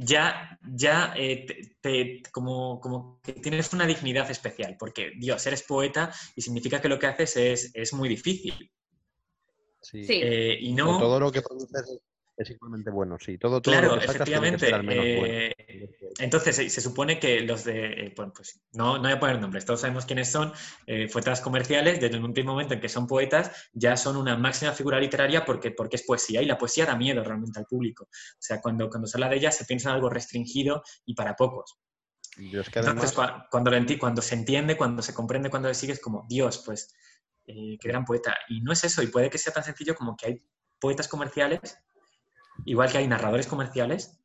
[0.00, 1.44] ya, ya eh,
[1.80, 6.88] te, como, como, que tienes una dignidad especial, porque Dios, eres poeta y significa que
[6.88, 8.70] lo que haces es, es muy difícil.
[9.82, 10.06] Sí.
[10.08, 10.98] Eh, y no...
[10.98, 11.98] todo lo que produces
[12.36, 13.38] es igualmente bueno, sí.
[13.38, 14.70] Todo, todo claro, efectivamente.
[14.70, 19.40] Eh, entonces, se, supone que los de, eh, bueno, pues no, no voy a poner
[19.40, 20.52] nombres, todos sabemos quiénes son,
[20.86, 24.72] eh, poetas comerciales, desde un primer momento en que son poetas, ya son una máxima
[24.72, 28.04] figura literaria porque, porque es poesía, y la poesía da miedo realmente al público.
[28.04, 31.36] O sea, cuando, cuando se habla de ella se piensa en algo restringido y para
[31.36, 31.78] pocos.
[32.36, 36.94] Entonces, cuando, cuando se entiende, cuando se comprende, cuando le sigues como, Dios, pues,
[37.44, 38.36] qué gran poeta.
[38.48, 40.42] Y no es eso, y puede que sea tan sencillo como que hay
[40.78, 41.78] poetas comerciales
[42.64, 44.17] igual que hay narradores comerciales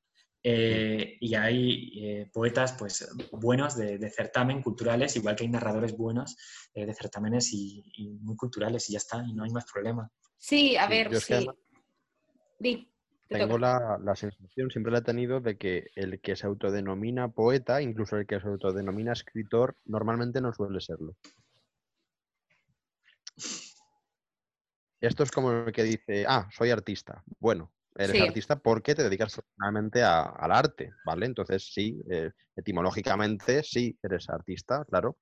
[0.45, 6.35] eh, y hay eh, poetas pues, buenos de, certamen, culturales, igual que hay narradores buenos
[6.73, 7.81] eh, de certámenes y,
[8.21, 10.11] muy culturales y ya está, y no hay más problema.
[10.37, 12.91] Sí, a ver, sí.
[13.29, 17.81] tengo la, la, sensación, siempre la he tenido, de que el que se autodenomina poeta,
[17.81, 21.15] incluso el que se autodenomina escritor, normalmente no suele serlo.
[24.99, 27.23] Esto es como el que dice, ah, soy artista.
[27.39, 31.25] Bueno, eres artista porque te dedicas profesionalmente al arte, ¿vale?
[31.25, 35.17] Entonces sí, eh, etimológicamente sí eres artista, claro,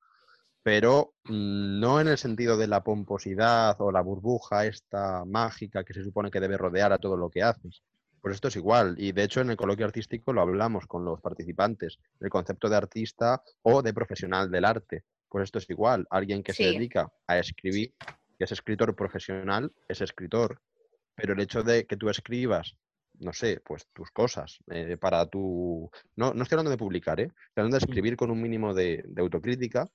[0.64, 5.94] pero mm, no en el sentido de la pomposidad o la burbuja esta mágica que
[5.94, 7.84] se supone que debe rodear a todo lo que haces.
[8.22, 11.20] Pues esto es igual, y de hecho en el coloquio artístico lo hablamos con los
[11.22, 15.06] participantes, el concepto de artista o de profesional del arte.
[15.28, 17.96] Pues esto es igual, alguien que se dedica a escribir,
[18.38, 20.62] que es escritor profesional, es escritor,
[21.22, 22.76] pero el hecho de que tú escribas,
[23.20, 25.92] no sé, pues tus cosas eh, para tu...
[26.16, 27.26] No, no estoy hablando de publicar, ¿eh?
[27.26, 29.88] Estoy hablando de escribir con un mínimo de, autocrítica,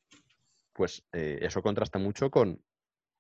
[0.73, 2.63] pues eh, eso contrasta mucho con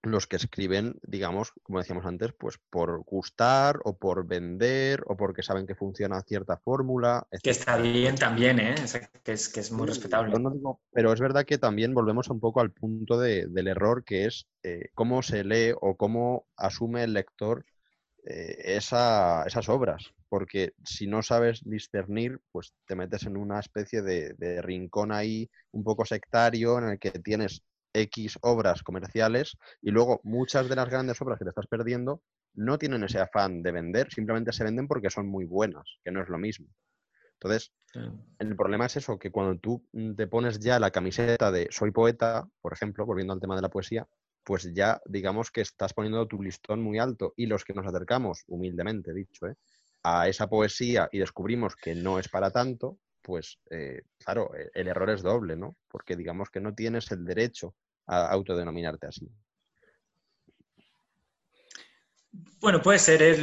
[0.03, 5.42] los que escriben, digamos, como decíamos antes, pues por gustar o por vender o porque
[5.42, 7.27] saben que funciona cierta fórmula.
[7.42, 8.77] Que está bien también, ¿eh?
[9.25, 10.33] que, es, que es muy respetable.
[10.92, 14.90] pero es verdad que también volvemos un poco al punto del error que es eh,
[14.95, 17.64] cómo se lee o cómo asume el lector
[18.29, 24.61] eh, esas obras, porque si no sabes discernir, pues te metes en una especie de,
[24.62, 27.62] rincón ahí un poco sectario en el que tienes
[27.93, 32.21] X obras comerciales y luego muchas de las grandes obras que te estás perdiendo
[32.55, 36.21] no tienen ese afán de vender, simplemente se venden porque son muy buenas, que no
[36.21, 36.67] es lo mismo.
[37.35, 37.71] Entonces,
[38.39, 39.87] el problema es eso, que cuando tú
[40.17, 43.69] te pones ya la camiseta de soy poeta, por ejemplo, volviendo al tema de la
[43.69, 44.09] poesía,
[44.46, 47.35] pues ya digamos que estás poniendo tu listón muy alto.
[47.37, 49.56] Y los que nos acercamos, humildemente dicho, ¿eh?
[50.04, 54.87] a esa poesía y descubrimos que no es para tanto, pues eh, claro, e, el
[54.87, 55.76] error es doble, ¿no?
[55.88, 57.74] Porque digamos que no tienes el derecho
[58.06, 59.28] a autodenominarte así.
[62.61, 63.37] Bueno, puede ser.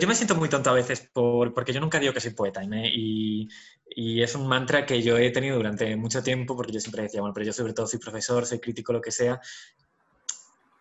[0.00, 3.48] yo me siento muy tonto a veces porque yo nunca digo que soy poeta y,
[3.86, 7.20] y, es un mantra que yo he tenido durante mucho tiempo porque yo siempre decía,
[7.20, 9.40] bueno, pero yo sobre todo soy profesor, soy crítico, lo que sea,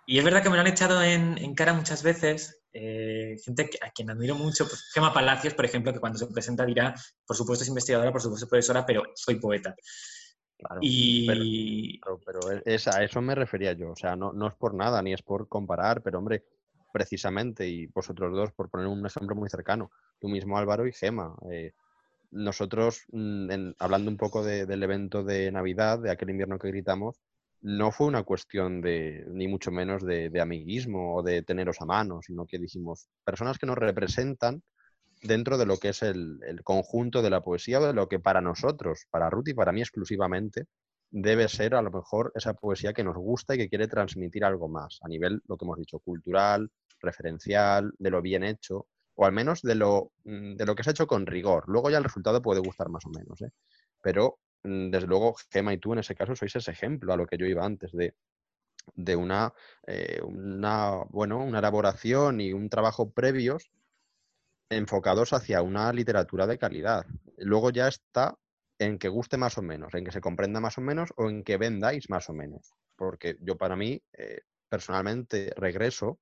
[0.09, 3.91] y es verdad que me lo han echado en, cara muchas veces, eh, gente a
[3.91, 6.95] quien admiro mucho, pues Gema Palacios, por ejemplo, que cuando se presenta dirá,
[7.27, 9.75] por supuesto es investigadora, por supuesto es profesora, pero soy poeta.
[10.81, 11.27] y...
[11.27, 12.41] Pero,
[12.91, 15.47] a eso me refería yo, o sea, no, no es por nada, ni es por
[15.47, 16.43] comparar, pero hombre,
[16.91, 21.35] precisamente, y vosotros dos, por poner un ejemplo muy cercano, tú mismo Álvaro y Gema.
[21.51, 21.73] Eh,
[22.31, 27.21] nosotros, mm, hablando un poco del evento de Navidad, de aquel invierno que gritamos,
[27.61, 32.21] no fue una cuestión de, ni mucho menos de, amiguismo o de teneros a mano,
[32.21, 34.63] sino que dijimos, personas que nos representan
[35.21, 38.41] dentro de lo que es el, conjunto de la poesía o de lo que para
[38.41, 40.65] nosotros, para Ruth y para mí exclusivamente,
[41.11, 44.69] debe ser a lo mejor esa poesía que nos gusta y que quiere transmitir algo
[44.69, 46.69] más, a nivel, lo que hemos dicho, cultural,
[47.01, 50.91] referencial, de lo bien hecho, o al menos de lo, mm, de lo que se
[50.91, 51.65] ha hecho con rigor.
[51.67, 53.51] Luego ya el resultado puede gustar más o menos, ¿eh?
[54.01, 57.37] pero desde luego, Gema y tú en ese caso sois ese ejemplo a lo que
[57.37, 58.15] yo iba antes de,
[58.95, 59.53] de una,
[59.87, 63.71] eh, una, bueno, una elaboración y un trabajo previos
[64.69, 67.05] enfocados hacia una literatura de calidad.
[67.37, 68.37] Luego ya está
[68.77, 71.43] en que guste más o menos, en que se comprenda más o menos o en
[71.43, 72.73] que vendáis más o menos.
[72.95, 76.19] Porque yo para mí, eh, personalmente, regreso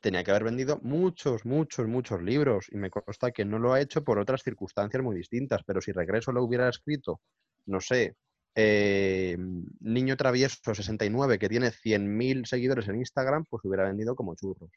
[0.00, 3.80] tenía que haber vendido muchos, muchos, muchos libros y me consta que no lo ha
[3.80, 7.22] hecho por otras circunstancias muy distintas, pero si Regreso lo hubiera escrito,
[7.66, 8.16] no sé,
[8.54, 9.36] eh,
[9.80, 14.70] Niño Travieso 69 que tiene 100.000 seguidores en Instagram, pues hubiera vendido como churros.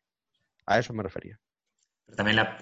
[0.65, 1.39] A eso me refería.
[2.15, 2.57] también la,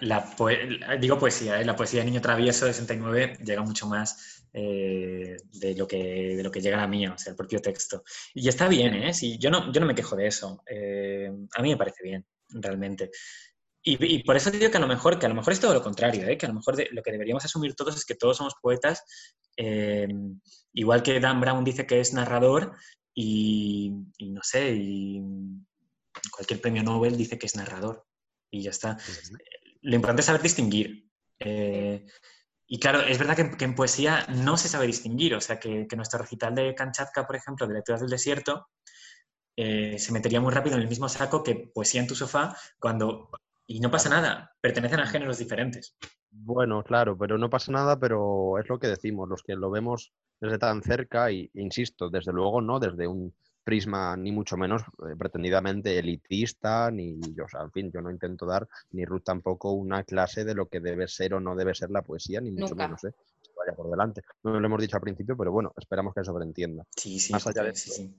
[0.99, 1.65] digo poesía, ¿eh?
[1.65, 6.51] la poesía de Niño Travieso 69 llega mucho más eh, de, lo que, de lo
[6.51, 8.03] que llega a la mía, o sea, el propio texto.
[8.33, 9.13] Y está bien, ¿eh?
[9.13, 10.61] Sí, yo, no, yo no me quejo de eso.
[10.67, 13.11] a mí me parece bien realmente.
[13.87, 15.83] Y, por eso digo que a lo mejor, que a lo mejor es todo lo
[15.83, 16.39] contrario, ¿eh?
[16.39, 19.03] que a lo mejor lo que deberíamos asumir todos es que todos somos poetas,
[19.57, 20.07] eh,
[20.73, 22.75] igual que Dan Brown dice que es narrador
[23.13, 25.21] y, no sé, y
[26.31, 28.07] cualquier premio Nobel dice que es narrador
[28.49, 28.97] y ya está.
[29.81, 31.07] Lo importante es saber distinguir.
[31.39, 32.07] Eh,
[32.67, 36.19] y claro, es verdad que, en poesía no se sabe distinguir, o sea, que, nuestro
[36.19, 38.67] recital de Kanchatka, por ejemplo, de Lecturas del Desierto,
[39.55, 43.29] eh, se metería muy rápido en el mismo saco que poesía en tu sofá cuando...
[43.67, 45.95] Y no pasa nada, pertenecen a géneros diferentes.
[46.29, 50.13] Bueno, claro, pero no pasa nada, pero es lo que decimos, los que lo vemos
[50.39, 55.15] desde tan cerca, y insisto, desde luego no desde un prisma ni mucho menos eh,
[55.17, 59.71] pretendidamente elitista, ni yo, o sea, en fin, yo no intento dar, ni Ruth tampoco,
[59.71, 62.75] una clase de lo que debe ser o no debe ser la poesía, ni mucho
[62.75, 63.13] menos, ¿eh?
[63.57, 64.21] Vaya por delante.
[64.43, 66.85] No lo hemos dicho al principio, pero bueno, esperamos que sobreentienda.
[66.95, 68.15] Sí, sí, Más allá de sí, sí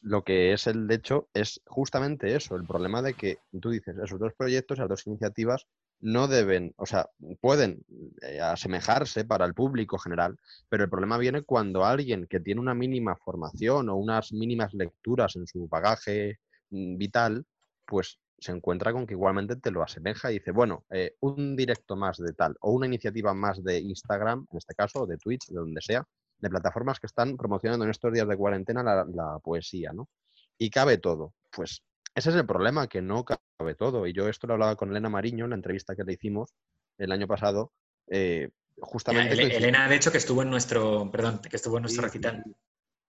[0.00, 4.18] lo que es el hecho es justamente eso, el problema de que tú dices, esos
[4.18, 5.66] dos proyectos, esas dos iniciativas
[6.00, 7.08] no deben, o sea,
[7.40, 7.84] pueden
[8.22, 12.74] eh, asemejarse para el público general, pero el problema viene cuando alguien que tiene una
[12.74, 16.38] mínima formación o unas mínimas lecturas en su bagaje
[16.70, 17.44] mm, vital,
[17.84, 21.96] pues se encuentra con que igualmente te lo asemeja y dice, bueno, eh, un directo
[21.96, 25.56] más de tal o una iniciativa más de Instagram, en este caso, de Twitch, de
[25.56, 26.06] donde sea,
[26.38, 30.08] de plataformas que están promocionando en estos días de cuarentena la, poesía, ¿no?
[30.56, 31.34] Y cabe todo.
[31.50, 31.82] Pues
[32.14, 34.06] ese es el problema, que no cabe todo.
[34.06, 36.54] Y yo esto lo hablaba con Elena Mariño en la entrevista que le hicimos
[36.98, 37.72] el año pasado.
[38.08, 39.34] Eh, justamente.
[39.56, 42.42] Elena, de hecho, que estuvo en nuestro, perdón, que estuvo en nuestro recital.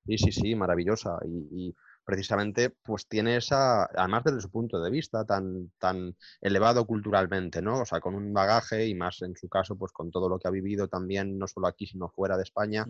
[0.05, 1.17] Sí, sí, sí, maravillosa.
[1.25, 1.73] y,
[2.09, 7.81] precisamente pues tiene esa, además desde su punto de vista tan, tan elevado culturalmente, ¿no?
[7.81, 10.47] O sea, con un bagaje y más en su caso, pues con todo lo que
[10.47, 12.87] ha vivido también, no solo aquí, sino fuera de España,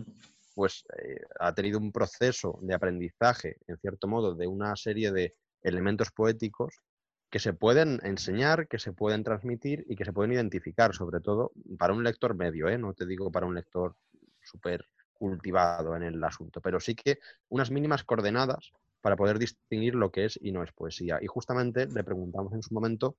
[0.54, 5.36] pues eh, ha tenido un proceso de aprendizaje, en cierto modo, de una serie de
[5.62, 6.80] elementos poéticos
[7.28, 11.52] que se pueden enseñar, que se pueden transmitir y que se pueden identificar, sobre todo
[11.78, 12.78] para un lector medio, ¿eh?
[12.78, 13.96] no te digo para un lector
[14.42, 17.18] súper cultivado en el asunto, pero sí que
[17.50, 21.18] unas mínimas coordenadas para poder distinguir lo que es y no es poesía.
[21.20, 23.16] Y justamente le preguntamos en su momento,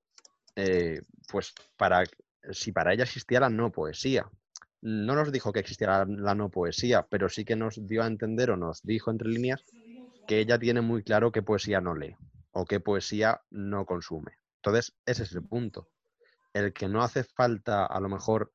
[0.56, 2.04] eh, pues, para,
[2.52, 4.30] si para ella existía la no poesía.
[4.82, 8.52] No nos dijo que existiera la no poesía, pero sí que nos dio a entender
[8.52, 9.64] o nos dijo entre líneas
[10.28, 12.16] que ella tiene muy claro qué poesía no lee
[12.52, 14.32] o qué poesía no consume.
[14.58, 15.88] Entonces, ese es el punto.
[16.54, 18.52] El que no hace falta a lo mejor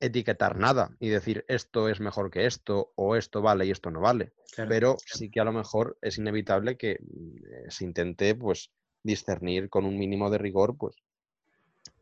[0.00, 4.00] etiquetar nada y decir esto es mejor que esto o esto vale y esto no
[4.00, 4.32] vale.
[4.68, 8.70] Pero sí que a lo mejor es inevitable que mm, se intente pues
[9.02, 10.96] discernir con un mínimo de rigor pues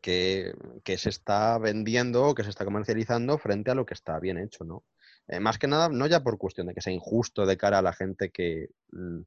[0.01, 0.53] que,
[0.97, 4.63] se está vendiendo o que se está comercializando frente a lo que está bien hecho,
[4.63, 4.83] ¿no?
[5.27, 7.81] Eh, más que nada, no ya por cuestión de que sea injusto de cara a
[7.81, 9.21] la gente que mm,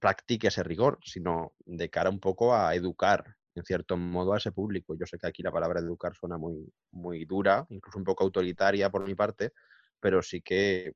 [0.00, 4.52] practique ese rigor, sino de cara un poco a educar en cierto modo a ese
[4.52, 4.96] público.
[4.98, 8.90] Yo sé que aquí la palabra educar suena muy, muy dura, incluso un poco autoritaria
[8.90, 9.52] por mi parte,
[10.00, 10.94] pero sí que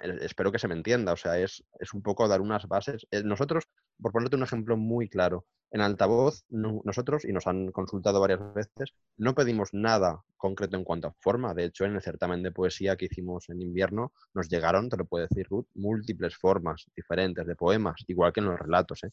[0.00, 1.12] eh, espero que se me entienda.
[1.12, 3.06] O sea, es, es un poco dar unas bases.
[3.10, 3.64] Eh, nosotros,
[4.00, 8.94] por ponerte un ejemplo muy claro, en altavoz, nosotros, y nos han consultado varias veces,
[9.16, 11.52] no pedimos nada concreto en cuanto a forma.
[11.52, 15.04] De hecho, en el certamen de poesía que hicimos en invierno, nos llegaron, te lo
[15.04, 19.04] puede decir Ruth, múltiples formas diferentes de poemas, igual que en los relatos.
[19.04, 19.10] ¿eh?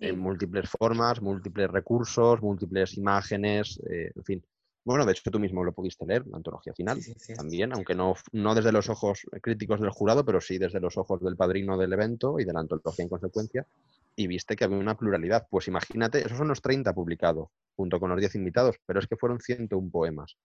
[0.00, 4.44] En múltiples formas, múltiples recursos, múltiples imágenes, eh, en fin.
[4.82, 6.98] Bueno, de hecho tú mismo lo pudiste leer, la antología final,
[7.36, 11.20] también, aunque no, no desde los ojos críticos del jurado, pero sí desde los ojos
[11.20, 13.66] del padrino del evento y de la antología en consecuencia,
[14.16, 15.46] y viste que había una pluralidad.
[15.50, 19.16] Pues imagínate, esos son los 30 publicados, junto con los 10 invitados, pero es que
[19.16, 20.36] fueron 101 poemas.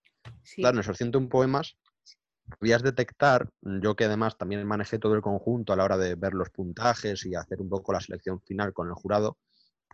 [0.56, 1.78] Claro, en esos 101 poemas
[2.60, 6.34] podías detectar, yo que además también manejé todo el conjunto a la hora de ver
[6.34, 9.38] los puntajes y hacer un poco la selección final con el jurado,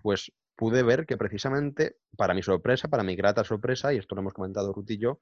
[0.01, 4.21] pues pude ver que precisamente, para mi sorpresa, para mi grata sorpresa, y esto lo
[4.21, 5.19] hemos comentado yo,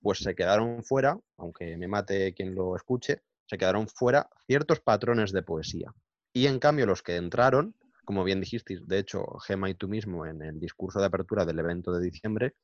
[0.00, 5.32] pues se quedaron fuera, aunque me mate quien lo escuche, se quedaron fuera ciertos patrones
[5.32, 5.92] de poesía.
[6.32, 7.74] Y en cambio los que entraron,
[8.04, 11.58] como bien dijisteis, de hecho, Gema y tú mismo en el discurso de apertura del
[11.58, 12.54] evento de diciembre,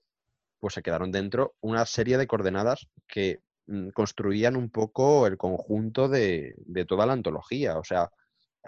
[0.59, 3.56] pues se quedaron dentro una serie de coordenadas que Mm,
[3.93, 6.55] construían un poco el conjunto de,
[6.89, 8.11] toda la antología, o sea,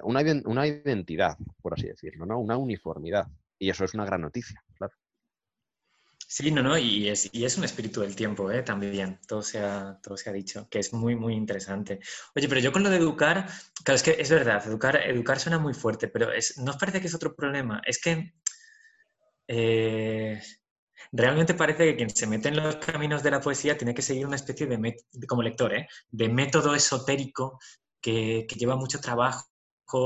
[0.03, 0.23] una,
[0.67, 2.39] identidad, por así decirlo, ¿no?
[2.39, 3.27] Una uniformidad.
[3.59, 4.95] Y eso es una gran noticia, claro.
[6.31, 8.63] Sí, no, no, y es, un espíritu del tiempo ¿eh?
[8.63, 9.99] también, todo se, ha,
[10.33, 12.01] dicho, que es muy, muy interesante.
[12.37, 13.49] Oye, pero yo con lo de educar,
[13.83, 16.29] claro, es que es verdad, educar, educar suena muy fuerte, pero
[16.59, 17.81] ¿no os parece que es otro problema?
[17.87, 18.35] Es que
[19.49, 20.43] eh,
[21.13, 24.27] realmente parece que quien se mete en los caminos de la poesía tiene que seguir
[24.27, 24.97] una especie de,
[25.27, 25.89] como lector, ¿eh?
[26.11, 27.59] de método esotérico
[28.01, 29.49] que, que lleva mucho trabajo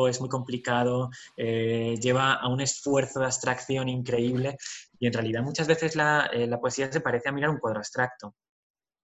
[0.08, 4.56] es muy complicado, eh, lleva a un esfuerzo de abstracción increíble
[4.98, 8.34] y en realidad muchas veces la, eh, poesía se parece a mirar un cuadro abstracto.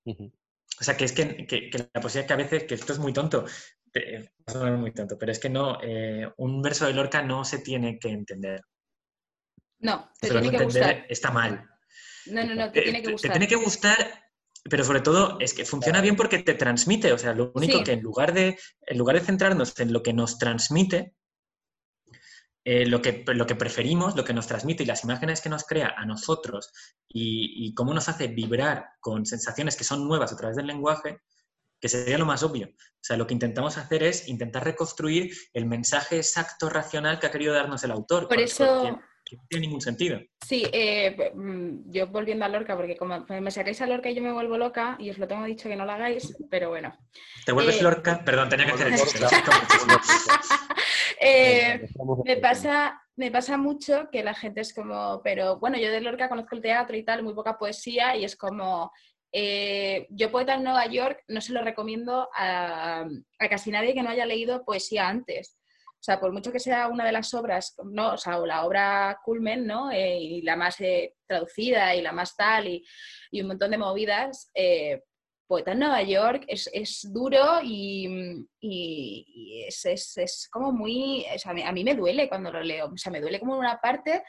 [0.06, 3.44] O sea, que es que, la poesía que a veces, que esto es muy tonto,
[4.78, 8.08] muy tonto, pero es que no, eh, un verso de Lorca no se tiene que
[8.08, 8.62] entender.
[9.80, 11.06] No, te tiene que gustar.
[11.08, 11.68] Está mal.
[12.30, 13.32] No, no, no, te tiene que gustar.
[13.32, 14.28] Te tiene que gustar
[14.68, 17.12] pero sobre todo es que funciona bien porque te transmite.
[17.12, 20.12] O sea, lo único que en lugar, de, en lugar de centrarnos en lo que
[20.12, 21.14] nos transmite,
[22.64, 25.64] eh, lo, que, lo que preferimos, lo que nos transmite y las imágenes que nos
[25.64, 26.70] crea a nosotros
[27.08, 31.20] y, cómo nos hace vibrar con sensaciones que son nuevas a través del lenguaje,
[31.80, 32.68] que sería lo más obvio.
[32.68, 37.30] O sea, lo que intentamos hacer es intentar reconstruir el mensaje exacto, racional que ha
[37.30, 38.28] querido darnos el autor.
[38.28, 39.00] Por eso
[39.36, 40.20] no tiene ningún sentido.
[40.46, 44.22] Sí, eh, mm, yo volviendo a Lorca, porque como me sacáis a Lorca y yo
[44.22, 46.96] me vuelvo loca, y os lo tengo dicho que no lo hagáis, pero bueno.
[47.44, 48.22] ¿Te vuelves eh, Lorca?
[48.24, 49.06] Perdón, tenía que hacer eso.
[51.20, 51.88] Eh,
[52.24, 56.28] me, pasa, me pasa mucho que la gente es como, pero bueno, yo de Lorca
[56.28, 58.92] conozco el teatro y tal, muy poca poesía, y es como,
[59.32, 63.08] yo poeta en Nueva York no se lo recomiendo a,
[63.50, 65.57] casi nadie que no haya leído poesía antes.
[66.00, 68.12] O sea, por mucho que sea una de las obras, ¿no?
[68.12, 69.90] O sea, la obra culmen, ¿no?
[69.90, 72.84] Eh, y la más eh, traducida y la más tal y,
[73.40, 75.02] un montón de movidas, eh,
[75.48, 78.46] Poeta en Nueva York es, duro y,
[79.66, 81.26] es, como muy...
[81.34, 83.60] O sea, a mí me duele cuando lo leo, o sea, me duele como en
[83.60, 84.22] una parte...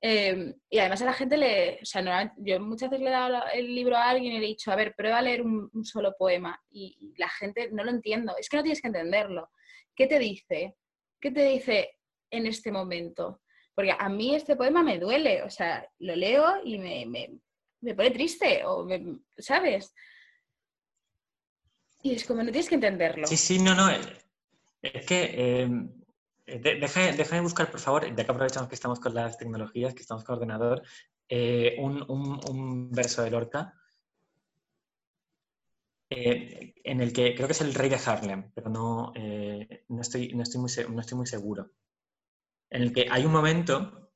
[0.00, 1.78] y además a la gente le...
[1.82, 4.48] O sea, yo muchas veces le he dado el libro a alguien y le he
[4.48, 6.58] dicho, a ver, prueba a leer un solo poema.
[6.70, 8.34] Y, la gente no lo entiendo.
[8.38, 9.50] Es que no tienes que entenderlo.
[9.94, 10.74] ¿Qué te dice?
[11.20, 11.98] ¿Qué te dice
[12.30, 13.42] en este momento?
[13.74, 17.06] Porque a mí este poema me duele, o sea, lo leo y me,
[17.80, 18.86] me, pone triste, o
[19.38, 19.94] ¿sabes?
[22.02, 23.26] Y es como, no tienes que entenderlo.
[23.26, 23.90] Sí, sí, no, no.
[24.82, 25.90] Es que em,
[26.46, 30.24] deja, de buscar, por favor, ya que aprovechamos que estamos con las tecnologías, que estamos
[30.24, 30.82] con ordenador,
[31.28, 33.74] eh, un, un, verso de Lorca
[36.08, 40.00] eh, en el que creo que es el rey de Harlem, pero no, eh, no,
[40.00, 41.72] estoy, no, estoy muy, no estoy muy seguro.
[42.70, 44.12] En el que hay un momento,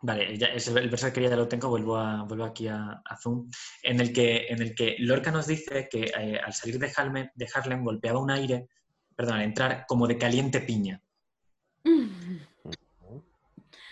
[0.00, 3.02] vale, ya es el, verso que quería ya lo tengo, vuelvo, a, vuelvo aquí a,
[3.22, 3.50] Zoom,
[3.82, 7.28] en el, que, en el que Lorca nos dice que eh, al salir de Harlem,
[7.34, 8.68] de Harlem golpeaba un aire,
[9.14, 11.02] perdón, al entrar como de caliente piña.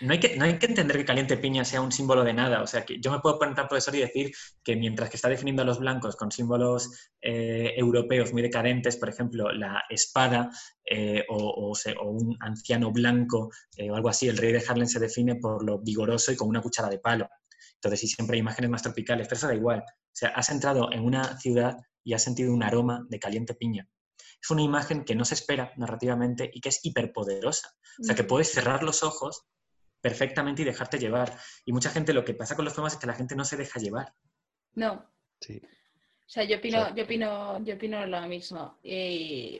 [0.01, 2.61] No hay, que, no hay que entender que caliente piña sea un símbolo de nada.
[2.61, 4.31] O sea, que yo me puedo poner profesor y decir
[4.63, 9.09] que mientras que está definiendo a los blancos con símbolos eh, europeos muy decadentes, por
[9.09, 10.49] ejemplo, la espada
[10.85, 11.73] eh, o,
[12.03, 15.79] un anciano blanco eh, o algo así, el rey de Harlem se define por lo
[15.79, 17.29] vigoroso y con una cuchara de palo.
[17.75, 19.79] Entonces, sí, siempre hay imágenes más tropicales, pero eso da igual.
[19.79, 23.87] O sea, has entrado en una ciudad y has sentido un aroma de caliente piña.
[24.41, 27.69] Es una imagen que no se espera narrativamente y que es hiperpoderosa.
[27.99, 29.45] O sea, que puedes cerrar los ojos
[30.01, 31.37] perfectamente y dejarte llevar.
[31.65, 33.57] Y mucha gente, lo que pasa con los poemas es que la gente no se
[33.57, 34.13] deja llevar.
[34.75, 35.09] No.
[35.41, 35.61] Sí.
[36.29, 38.77] O sea, yo opino, yo opino, yo opino lo mismo.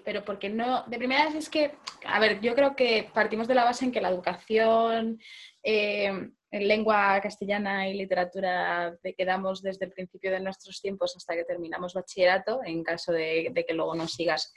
[0.06, 1.74] pero porque no, de primera vez es que,
[2.06, 5.20] a ver, yo creo que partimos de la base en que la educación
[5.64, 11.16] eh, en lengua castellana y literatura de que damos desde el principio de nuestros tiempos
[11.16, 14.54] hasta que terminamos bachillerato, en caso de, que luego no sigas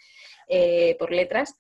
[0.49, 1.59] eh, por letras,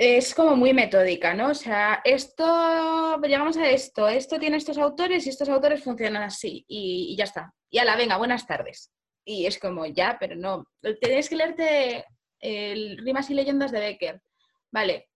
[0.00, 1.50] es como muy metódica, ¿no?
[1.50, 6.64] O sea, esto, llegamos a esto, esto tiene estos autores y estos autores funcionan así
[6.66, 7.52] y, ya está.
[7.68, 8.90] Y a la venga, buenas tardes.
[9.26, 10.64] Y es como, ya, pero no.
[11.02, 12.06] Tienes que leerte
[12.40, 14.22] el Rimas y Leyendas de Becker.
[14.72, 15.09] Vale,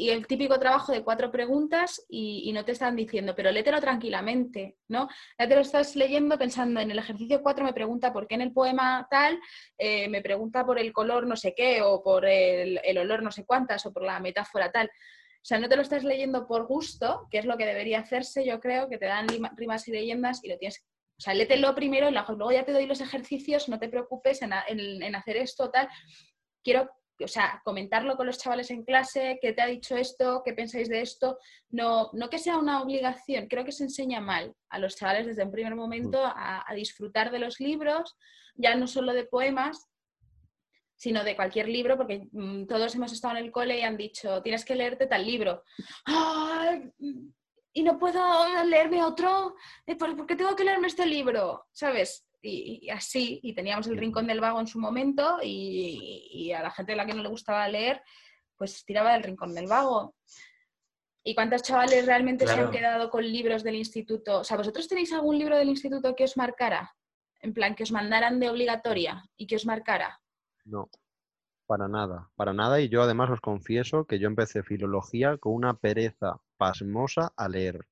[0.00, 4.78] y el típico trabajo de cuatro preguntas y, no te están diciendo, pero léetelo tranquilamente,
[4.86, 5.08] ¿no?
[5.36, 8.42] Ya te lo estás leyendo pensando en el ejercicio 4 me pregunta por qué en
[8.42, 9.40] el poema tal,
[9.76, 13.44] eh, me pregunta por el color no sé qué, o por el, olor no sé
[13.44, 14.86] cuántas, o por la metáfora tal.
[14.86, 18.46] O sea, no te lo estás leyendo por gusto, que es lo que debería hacerse,
[18.46, 19.26] yo creo, que te dan
[19.56, 20.86] rimas y leyendas y lo tienes
[21.18, 24.52] o sea, léetelo primero y luego ya te doy los ejercicios, no te preocupes en,
[25.02, 25.88] en hacer esto, tal.
[26.62, 26.88] Quiero
[27.24, 30.88] o sea, comentarlo con los chavales en clase, qué te ha dicho esto, qué pensáis
[30.88, 31.38] de esto,
[31.70, 35.44] no, no que sea una obligación, creo que se enseña mal a los chavales desde
[35.44, 36.32] un primer momento mm.
[36.34, 38.16] a, disfrutar de los libros,
[38.54, 39.88] ya no solo de poemas,
[40.96, 44.42] sino de cualquier libro, porque mm, todos hemos estado en el cole y han dicho,
[44.42, 45.64] tienes que leerte tal libro.
[47.72, 49.56] y no puedo leerme otro,
[49.98, 51.66] ¿por qué tengo que leerme este libro?
[51.72, 52.27] ¿Sabes?
[52.40, 56.92] Y, así, y teníamos el Rincón del Vago en su momento y, a la gente
[56.92, 58.02] a la que no le gustaba leer,
[58.56, 60.14] pues tiraba del Rincón del Vago.
[61.24, 64.40] ¿Y cuántos chavales realmente se han quedado con libros del instituto?
[64.40, 66.94] O sea, ¿vosotros tenéis algún libro del instituto que os marcara?
[67.40, 70.20] En plan, que os mandaran de obligatoria y que os marcara.
[70.64, 70.88] No,
[71.66, 72.80] para nada, para nada.
[72.80, 77.86] Y yo además os confieso que yo empecé filología con una pereza pasmosa a leer.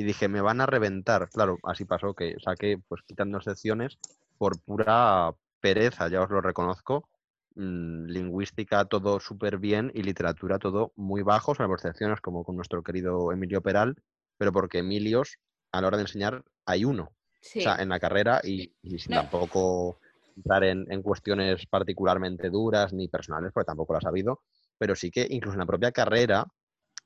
[0.00, 1.28] Y dije, me van a reventar.
[1.28, 3.98] Claro, así pasó que saqué, pues quitando secciones,
[4.38, 7.06] por pura pereza, ya os lo reconozco.
[7.54, 12.82] Mm, lingüística todo súper bien y literatura todo muy bajo, salvo excepciones como con nuestro
[12.82, 13.94] querido Emilio Peral,
[14.38, 15.36] pero porque Emilios,
[15.70, 17.12] a la hora de enseñar, hay uno.
[17.12, 19.98] O sea, en la carrera y, sin tampoco
[20.34, 24.40] entrar en, en, cuestiones particularmente duras ni personales, porque tampoco las ha habido,
[24.78, 26.46] pero sí que incluso en la propia carrera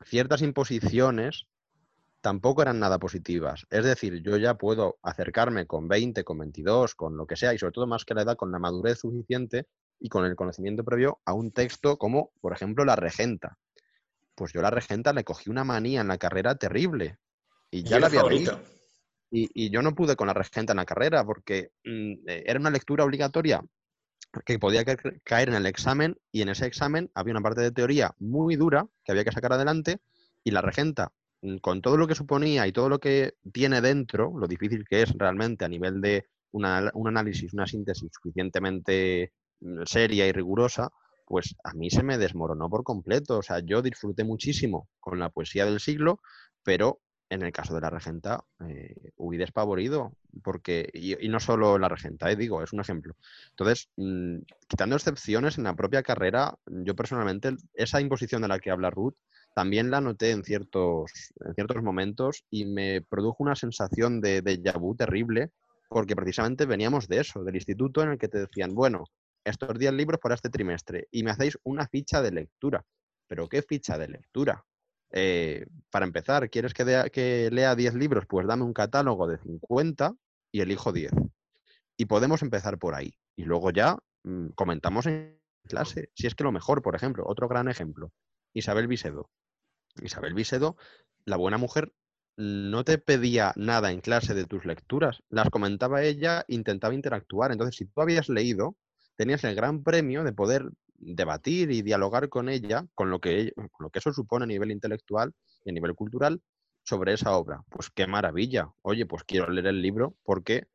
[0.04, 1.48] ciertas imposiciones
[2.24, 3.66] tampoco eran nada positivas.
[3.68, 7.58] Es decir, yo ya puedo acercarme con 20, con 22, con lo que sea, y
[7.58, 9.66] sobre todo más que la edad, con la madurez suficiente
[10.00, 13.58] y con el conocimiento previo a un texto como, por ejemplo, La Regenta.
[14.34, 17.18] Pues yo La Regenta le cogí una manía en la carrera terrible.
[17.70, 18.58] Y ya la había leído.
[19.30, 22.70] Y, yo no pude con La Regenta en la carrera porque mm, eh, era una
[22.70, 23.62] lectura obligatoria
[24.46, 24.82] que podía
[25.24, 28.86] caer en el examen y en ese examen había una parte de teoría muy dura
[29.04, 29.98] que había que sacar adelante
[30.42, 31.12] y la regenta,
[31.60, 35.12] con todo lo que suponía y todo lo que tiene dentro, lo difícil que es
[35.12, 36.64] realmente a nivel de un
[37.08, 40.90] análisis, una síntesis suficientemente mm, seria y rigurosa,
[41.26, 43.38] pues a mí se me desmoronó por completo.
[43.38, 46.20] O sea, yo disfruté muchísimo con la poesía del siglo,
[46.62, 51.88] pero en el caso de la regenta, eh, huí despavorido, porque, y, no solo la
[51.88, 53.16] regenta, eh, digo, es un ejemplo.
[53.50, 54.38] Entonces, mm,
[54.68, 59.16] quitando excepciones en la propia carrera, yo personalmente, esa imposición de la que habla Ruth,
[59.54, 61.12] también la noté en ciertos,
[61.44, 65.50] en ciertos momentos y me produjo una sensación de, de vu terrible,
[65.88, 69.04] porque precisamente veníamos de eso, del instituto en el que te decían, bueno,
[69.44, 72.84] estos 10 libros para este trimestre, y me hacéis una ficha de lectura.
[73.28, 74.64] ¿Pero qué ficha de lectura?
[75.12, 78.24] Eh, para empezar, ¿quieres que, que lea 10 libros?
[78.26, 80.14] Pues dame un catálogo de 50
[80.50, 81.12] y elijo 10.
[81.96, 83.14] Y podemos empezar por ahí.
[83.36, 85.38] Y luego ya mm, comentamos en
[85.68, 86.10] clase.
[86.14, 88.10] Si es que lo mejor, por ejemplo, otro gran ejemplo,
[88.52, 89.30] Isabel Visedo.
[90.02, 90.76] Isabel Visedo,
[91.24, 91.92] la buena mujer,
[92.36, 97.52] no te pedía nada en clase de tus lecturas, las comentaba ella, intentaba interactuar.
[97.52, 98.76] Entonces, si tú habías leído,
[99.16, 103.90] tenías el gran premio de poder debatir y dialogar con ella, con lo, que, lo
[103.90, 105.32] que eso supone a nivel intelectual
[105.64, 106.40] y a nivel cultural,
[106.84, 107.62] sobre esa obra.
[107.70, 108.70] Pues qué maravilla.
[108.82, 110.66] Oye, pues quiero leer el libro porque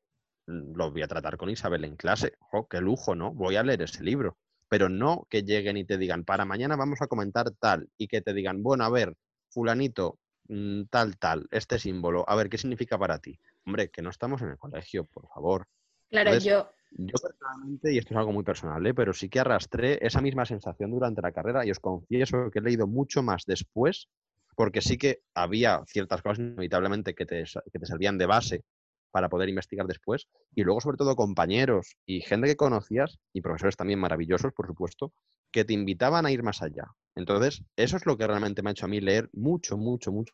[0.48, 2.34] mm, lo voy a tratar con Isabel en clase.
[2.52, 3.34] ¡Oh, qué lujo, ¿no?
[3.34, 4.38] Voy a leer ese libro.
[4.70, 8.22] Pero no que lleguen y te digan, para mañana vamos a comentar tal, y que
[8.22, 9.16] te digan, bueno, a ver,
[9.50, 13.38] fulanito, mm, tal, tal, este símbolo, a ver, ¿qué significa para ti?
[13.66, 15.68] Hombre, que no estamos en el colegio, por favor.
[16.10, 18.94] Claro, yo, yo personalmente, y esto es algo muy personal, ¿eh?
[18.94, 22.62] pero sí que arrastré esa misma sensación durante la carrera y os confieso que he
[22.62, 24.08] leído mucho más después,
[24.56, 28.64] porque sí que había ciertas cosas inevitablemente que te, que te servían de base
[29.12, 33.78] para poder investigar después, y luego sobre todo compañeros y gente que conocías, y profesores
[33.78, 35.14] también maravillosos, por supuesto,
[35.52, 36.86] que te invitaban a ir más allá.
[37.16, 40.34] Entonces, eso es lo que realmente me ha hecho a mí leer mucho, mucho, mucho.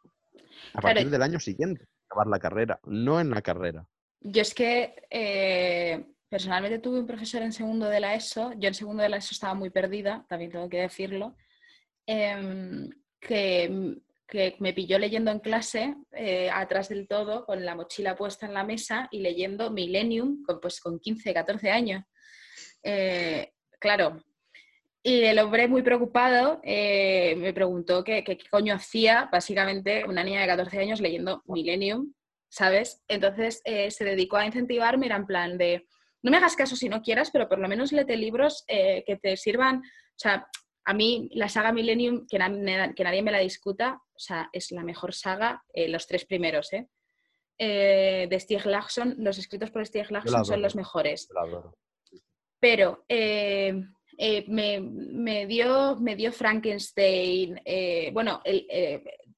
[0.74, 3.88] A partir del año siguiente, acabar la carrera, no en la carrera.
[4.22, 6.06] Yo es que eh,
[6.36, 9.30] Personalmente tuve un profesor en segundo de la ESO, yo en segundo de la ESO
[9.32, 11.38] estaba muy perdida, también tengo que decirlo,
[12.06, 14.02] em, que,
[14.60, 18.64] me pilló leyendo en clase, eh, atrás del todo, con la mochila puesta en la
[18.64, 22.04] mesa y leyendo Millennium, con, pues con 15, 14 años.
[22.84, 24.24] Eh, claro,
[25.04, 30.42] y el hombre muy preocupado eh, me preguntó qué, qué, coño hacía, básicamente, una niña
[30.42, 32.14] de 14 años leyendo Millennium,
[32.50, 33.04] ¿sabes?
[33.08, 35.88] Entonces se dedicó a incentivarme, era en plan de,
[36.24, 39.38] no me hagas caso si no quieras, pero por lo menos léete libros que te
[39.38, 39.78] sirvan.
[39.78, 40.48] O sea,
[40.86, 42.38] a mí la saga Millennium, que,
[42.96, 46.72] que, nadie me la discuta, o sea, es la mejor saga, eh, los tres primeros,
[46.74, 46.88] ¿eh?
[47.58, 48.28] ¿eh?
[48.30, 51.28] de Stieg Larsson, los escritos por Stieg Larsson son los mejores.
[52.60, 53.86] Pero me,
[55.48, 57.60] dio, me dio Frankenstein,
[58.14, 58.68] bueno, el,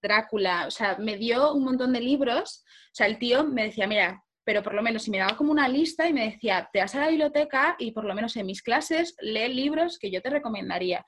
[0.02, 2.64] Drácula, o sea, me dio un montón de libros.
[2.66, 5.52] O sea, el tío me decía, mira, pero por lo menos si me daba como
[5.52, 8.46] una lista y me decía, te vas a la biblioteca y por lo menos en
[8.46, 11.06] mis clases lee libros que yo te recomendaría.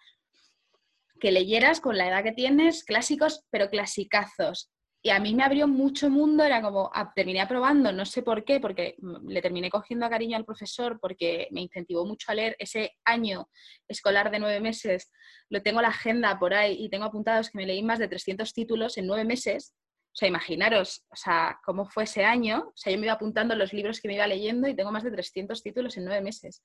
[1.19, 4.71] Que leyeras con la edad que tienes, clásicos, pero clasicazos.
[5.01, 8.43] Y a mí me abrió mucho mundo, era como, ah, terminé aprobando, no sé por
[8.43, 8.97] qué, porque
[9.27, 13.49] le terminé cogiendo a cariño al profesor, porque me incentivó mucho a leer ese año
[13.87, 15.09] escolar de nueve meses.
[15.49, 18.53] Lo tengo la agenda por ahí y tengo apuntados que me leí más de 300
[18.53, 19.73] títulos en nueve meses.
[20.11, 22.65] O sea, imaginaros, o sea, cómo fue ese año.
[22.67, 25.03] O sea, yo me iba apuntando los libros que me iba leyendo y tengo más
[25.03, 26.61] de 300 títulos en nueve meses.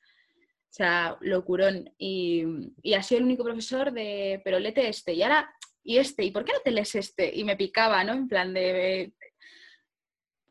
[0.75, 1.89] O sea, locurón.
[1.99, 2.43] Y,
[2.83, 5.13] y ha sido el único profesor de, pero lete este.
[5.15, 5.49] Y ahora,
[5.85, 7.33] y este, ¿y por qué no te lees este?
[7.33, 8.13] Y me picaba, ¿no?
[8.13, 9.15] En plan de...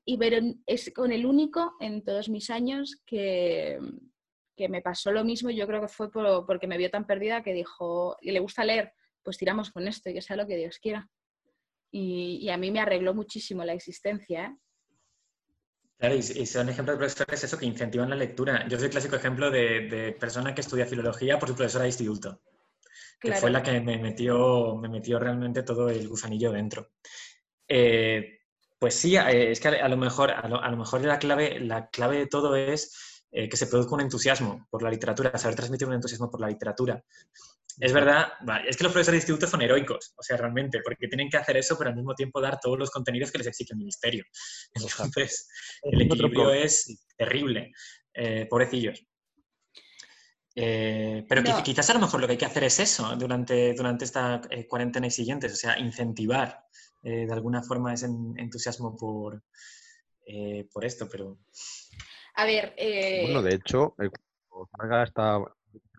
[0.06, 3.80] Y pero es con el único en todos mis años que,
[4.56, 5.50] que me pasó lo mismo.
[5.50, 8.64] Yo creo que fue por- porque me vio tan perdida que dijo, y le gusta
[8.64, 8.94] leer,
[9.24, 11.10] pues tiramos con esto y que sea lo que Dios quiera.
[11.92, 14.46] Y, y a mí me arregló muchísimo la existencia.
[14.46, 14.58] ¿eh?
[15.98, 18.68] Claro, y, y son ejemplos de profesores eso que incentivan la lectura.
[18.68, 21.90] Yo soy el clásico ejemplo de, de persona que estudia filología por su profesora de
[21.90, 22.42] instituto,
[23.24, 23.42] que Claro.
[23.42, 26.92] fue la que me metió, me metió realmente todo el gusanillo dentro.
[27.68, 28.40] Eh,
[28.80, 31.20] pues sí, eh, es que a, a lo mejor, a lo, a lo mejor la,
[31.20, 35.38] clave, la clave de todo es eh, que se produzca un entusiasmo por la literatura,
[35.38, 37.04] saber transmitir un entusiasmo por la literatura.
[37.80, 38.34] Es verdad,
[38.68, 41.58] es que los profesores de instituto son heroicos, o sea, realmente, porque tienen que hacer
[41.58, 44.24] eso, pero al mismo tiempo dar todos los contenidos que les exige el ministerio.
[44.76, 45.48] Entonces,
[45.82, 47.72] el equilibrio es terrible.
[48.14, 49.04] Eh, pobrecillos.
[50.56, 51.64] Eh, pero No.
[51.64, 54.68] quizás a lo mejor lo que hay que hacer es eso durante, durante esta eh,
[54.68, 56.64] cuarentena y siguientes, o sea, incentivar
[57.02, 59.42] eh, de alguna forma ese en- entusiasmo por,
[60.28, 61.40] eh, por esto, pero
[62.36, 64.10] A ver, eh, Bueno, de hecho, eh,
[64.48, 65.40] cuando salga esta,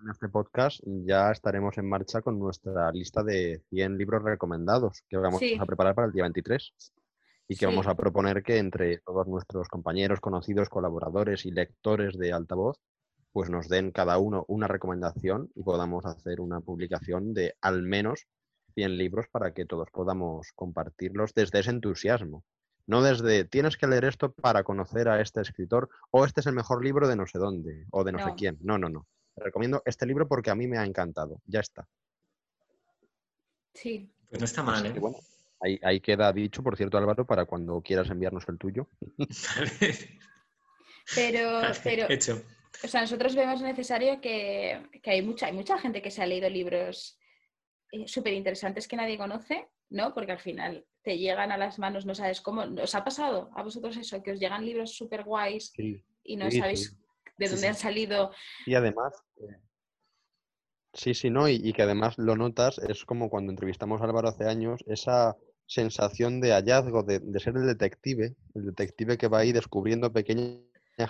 [0.05, 5.17] en este podcast, ya estaremos en marcha con nuestra lista de 100 libros recomendados que
[5.17, 5.57] vamos Sí.
[5.59, 6.75] a preparar para el día 23
[7.49, 7.67] y que Sí.
[7.67, 12.79] vamos a proponer que entre todos nuestros compañeros, conocidos, colaboradores y lectores de Altavoz,
[13.33, 18.27] pues nos den cada uno una recomendación y podamos hacer una publicación de al menos
[18.75, 22.45] 100 libros para que todos podamos compartirlos desde ese entusiasmo.
[22.87, 26.55] No desde tienes que leer esto para conocer a este escritor o este es el
[26.55, 28.59] mejor libro de no sé dónde o de no, sé quién.
[28.61, 29.07] No, no, no.
[29.37, 31.41] Recomiendo este libro porque a mí me ha encantado.
[31.47, 31.87] Ya está.
[33.75, 34.11] sí.
[34.29, 35.01] pues no está Así mal, que ¿eh?
[35.01, 35.19] bueno,
[35.61, 38.89] ahí, ahí queda dicho, por cierto, Álvaro, para cuando quieras enviarnos el tuyo.
[41.15, 42.43] Pero, Vale, pero hecho.
[42.83, 46.27] o sea, nosotros vemos necesario que, que hay, mucha, hay mucha gente que se ha
[46.27, 47.19] leído libros
[48.07, 50.15] súper interesantes que nadie conoce, ¿no?
[50.15, 52.63] Porque al final te llegan a las manos, no sabes cómo.
[52.83, 54.23] ¿Os ha pasado a vosotros eso?
[54.23, 55.73] Que os llegan libros súper guays
[56.23, 56.97] y no Sí, sabéis sí.
[57.37, 57.67] De Sí, dónde sí.
[57.69, 58.31] han salido.
[58.67, 59.57] Y además, eh,
[60.93, 64.29] sí, sí, no, y, y que además lo notas, es como cuando entrevistamos a Álvaro
[64.29, 69.39] hace años, esa sensación de hallazgo, de, de ser el detective, el detective que va
[69.39, 70.63] ahí descubriendo pequeñas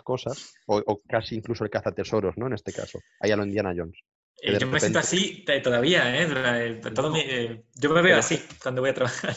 [0.05, 2.47] cosas, o, o casi incluso el cazatesoros, ¿no?
[2.47, 3.99] En este caso, ahí a lo Indiana Jones.
[4.43, 6.29] Eh, yo me siento así eh, todavía, ¿eh?
[6.85, 9.35] Eh, todo mi- eh, yo me veo Pero- así cuando voy a trabajar.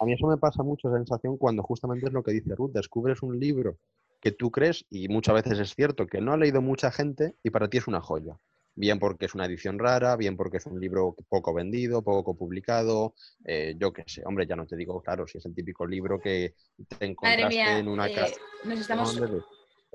[0.00, 2.72] A mí eso me pasa mucho, esa sensación, cuando justamente es lo que dice Ruth,
[2.72, 3.78] descubres un libro
[4.20, 7.50] que tú crees, y muchas veces es cierto, que no ha leído mucha gente y
[7.50, 8.36] para ti es una joya.
[8.74, 13.14] Bien porque es una edición rara, bien porque es un libro poco vendido, poco publicado,
[13.44, 16.20] eh, yo qué sé, hombre, ya no te digo, claro, si es el típico libro
[16.20, 16.54] que
[16.86, 18.36] te encontraste mía, en una eh, casa.
[18.64, 19.42] nos, estamos, ¿dónde?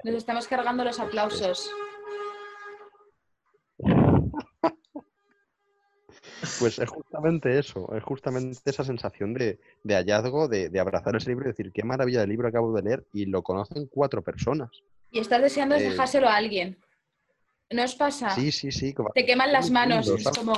[0.03, 1.71] nos estamos cargando los aplausos.
[6.59, 11.29] Pues es justamente eso, es justamente esa sensación de, de hallazgo, de, de abrazar ese
[11.29, 14.69] libro y decir, qué maravilla de libro acabo de leer, y lo conocen cuatro personas.
[15.11, 16.77] Y estás deseando Eh, dejárselo a alguien.
[17.71, 18.29] ¿No os pasa?
[18.31, 18.93] Sí, sí, sí.
[19.13, 20.07] Te queman las manos.
[20.07, 20.53] Es como,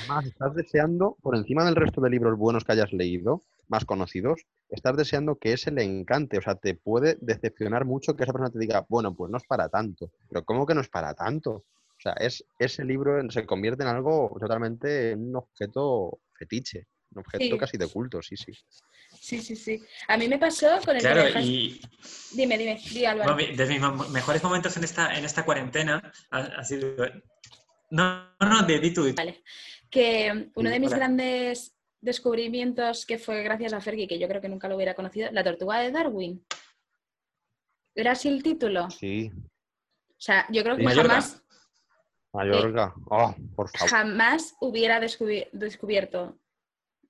[0.00, 4.42] Además, estás deseando, por encima del resto de libros buenos que hayas leído, más conocidos,
[4.68, 6.38] estás deseando que ese le encante.
[6.38, 9.44] O sea, te puede decepcionar mucho que esa persona te diga, bueno, pues no es
[9.44, 10.10] para tanto.
[10.28, 11.64] Pero ¿cómo que no es para tanto?
[12.06, 17.18] O sea, es, ese libro se convierte en algo totalmente, en un objeto fetiche, un
[17.20, 17.58] objeto Sí.
[17.58, 18.52] casi de culto, sí, sí.
[19.20, 19.82] sí, sí, sí.
[20.06, 21.80] A mí me pasó con el Claro, dejas- y
[22.32, 23.34] Dime, dime, di Álvaro.
[23.34, 26.94] bueno, de mis mejores momentos en esta, en esta cuarentena ha, ha sido...
[27.90, 29.12] No, no, de di tú.
[29.16, 29.42] Vale.
[29.90, 30.98] Que uno de mis hola.
[30.98, 35.30] grandes descubrimientos, que fue gracias a Fergie, que yo creo que nunca lo hubiera conocido,
[35.32, 36.44] La tortuga de Darwin.
[37.96, 38.84] ¿Era así el título?
[38.86, 39.32] O Sí,
[40.18, 41.08] sea, yo creo que Mallorca.
[41.10, 41.42] jamás,
[43.10, 43.90] Oh, por favor.
[43.90, 46.38] jamás hubiera descubi- descubierto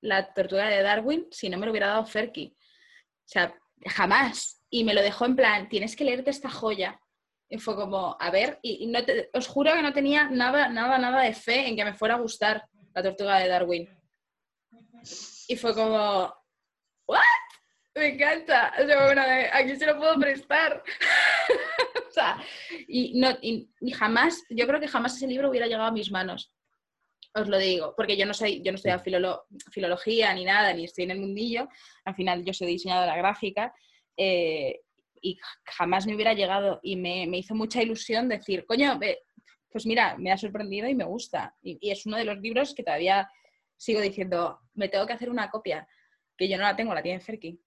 [0.00, 2.54] La tortuga de Darwin si no me lo hubiera dado Fergie.
[2.54, 3.54] O sea,
[3.86, 4.62] jamás.
[4.70, 7.00] Y me lo dejó en plan, tienes que leerte esta joya.
[7.48, 10.68] Y fue como, a ver, y, y no te- os juro que no tenía nada,
[10.68, 12.64] nada, nada de fe en que me fuera a gustar
[12.94, 13.88] la tortuga de Darwin.
[15.48, 16.34] Y fue como,
[17.06, 17.20] ¿what?
[17.94, 18.74] Me encanta.
[18.82, 19.22] O sea, bueno,
[19.52, 20.82] aquí se lo puedo prestar.
[22.88, 23.28] y, no,
[23.94, 26.52] jamás, yo creo que jamás ese libro hubiera llegado a mis manos.
[27.34, 30.84] Os lo digo, porque yo no soy, yo no estudiado filolo- filología ni nada, ni
[30.84, 31.68] estoy en el mundillo.
[32.04, 33.74] Al final yo soy diseñadora gráfica.
[34.16, 34.80] eh,
[35.22, 39.00] y jamás me hubiera llegado y me, me hizo mucha ilusión decir, coño,
[39.72, 41.56] pues mira, me ha sorprendido y me gusta.
[41.62, 43.28] Y, y es uno de los libros que todavía
[43.76, 45.88] sigo diciendo, me tengo que hacer una copia,
[46.36, 47.58] que yo no la tengo, la tiene Ferki.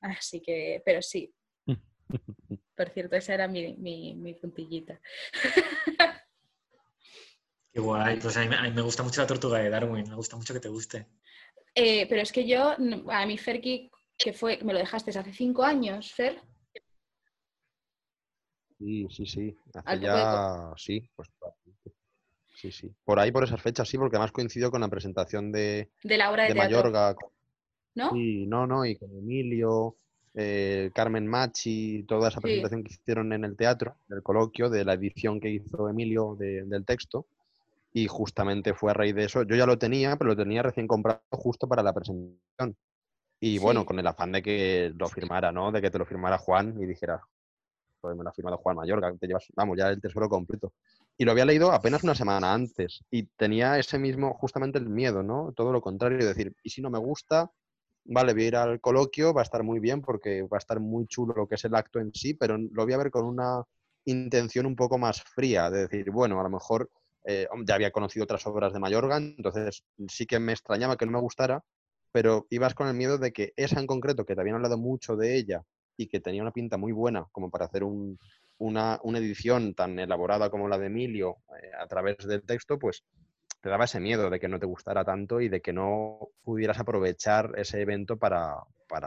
[0.00, 1.32] Así que, pero sí.
[2.82, 5.00] Por cierto, esa era mi, mi, puntillita.
[7.72, 10.52] Qué guay, pues a mí, me gusta mucho la tortuga de Darwin, me gusta mucho
[10.52, 11.06] que te guste.
[11.76, 12.74] Eh, pero es que yo,
[13.08, 16.42] a mi Ferki, que fue, me lo dejaste hace cinco años, Fer.
[18.78, 19.56] Sí, sí, sí.
[19.74, 21.30] Hace ya, sí, pues
[22.56, 22.92] Sí, sí.
[23.04, 26.32] Por ahí, por esas fechas, sí, porque además coincidió con la presentación de, de la
[26.32, 27.14] obra de, Mayorga.
[27.94, 28.10] ¿No?
[28.10, 29.98] Sí, no, no, y con Emilio,
[30.34, 34.94] eh, Carmen Machi, toda esa presentación que hicieron en el teatro, del coloquio, de la
[34.94, 37.26] edición que hizo Emilio del texto.
[37.94, 39.42] Y justamente fue a raíz de eso.
[39.42, 42.74] Yo ya lo tenía, pero lo tenía recién comprado justo para la presentación.
[43.38, 45.72] Y bueno, con el afán de que lo firmara, ¿no?
[45.72, 47.20] De que te lo firmara Juan y dijera,
[48.00, 50.72] pues me lo ha firmado Juan Mayorga, te llevas, vamos, ya el tesoro completo
[51.18, 55.22] y lo había leído apenas una semana antes y tenía ese mismo, justamente el miedo,
[55.22, 55.52] ¿no?
[55.54, 57.50] Todo lo contrario, decir, ¿y si no me gusta?
[58.04, 60.80] Vale, voy a ir al coloquio, va a estar muy bien porque va a estar
[60.80, 63.24] muy chulo lo que es el acto en sí, pero lo voy a ver con
[63.24, 63.62] una
[64.04, 66.90] intención un poco más fría, de decir, bueno, a lo mejor
[67.24, 71.12] eh, ya había conocido otras obras de Mayorga, entonces sí que me extrañaba que no
[71.12, 71.64] me gustara,
[72.10, 75.16] pero ibas con el miedo de que esa en concreto, que te habían hablado mucho
[75.16, 75.62] de ella
[75.96, 78.18] y que tenía una pinta muy buena como para hacer un,
[78.58, 83.04] una, edición tan elaborada como la de Emilio eh, a través del texto, pues
[83.62, 86.80] te daba ese miedo de que no te gustara tanto y de que no pudieras
[86.80, 88.56] aprovechar ese evento para,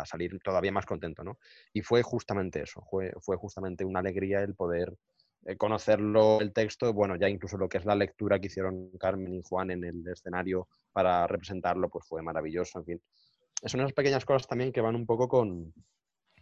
[0.05, 1.37] salir todavía más contento, ¿no?
[1.73, 4.97] Y fue justamente eso, fue, fue justamente una alegría el poder
[5.45, 9.33] eh, conocerlo, el texto, bueno, ya incluso lo que es la lectura que hicieron Carmen
[9.33, 13.01] y Juan en el escenario para representarlo, pues fue maravilloso, en fin.
[13.65, 15.73] Son esas pequeñas cosas también que van un poco con,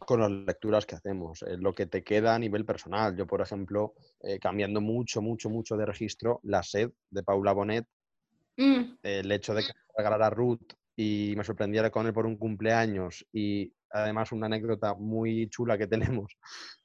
[0.06, 3.18] con las lecturas que hacemos, eh, lo que te queda a nivel personal.
[3.18, 7.88] Yo, por ejemplo, eh, cambiando mucho, mucho, mucho de registro, La sed de Paula Bonet,
[8.58, 8.82] mm.
[9.04, 13.74] el hecho de que regalara Ruth y me sorprendiera con él por un cumpleaños y
[13.90, 15.88] además una anécdota muy chula que
[16.28, 16.38] tenemos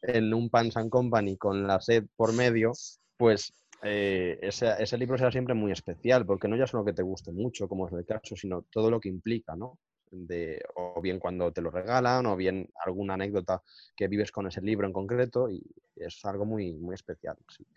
[0.02, 2.72] en un Pans and Company con La sed por medio,
[3.16, 3.52] pues
[3.82, 7.30] eh, ese, ese, libro será siempre muy especial, porque no ya solo que te guste
[7.30, 9.78] mucho, como es el caso, sino todo lo que implica, ¿no?
[10.10, 13.62] de, o bien cuando te lo regalan, o bien alguna anécdota
[13.96, 15.62] que vives con ese libro en concreto, y
[15.96, 17.36] es algo muy, muy especial.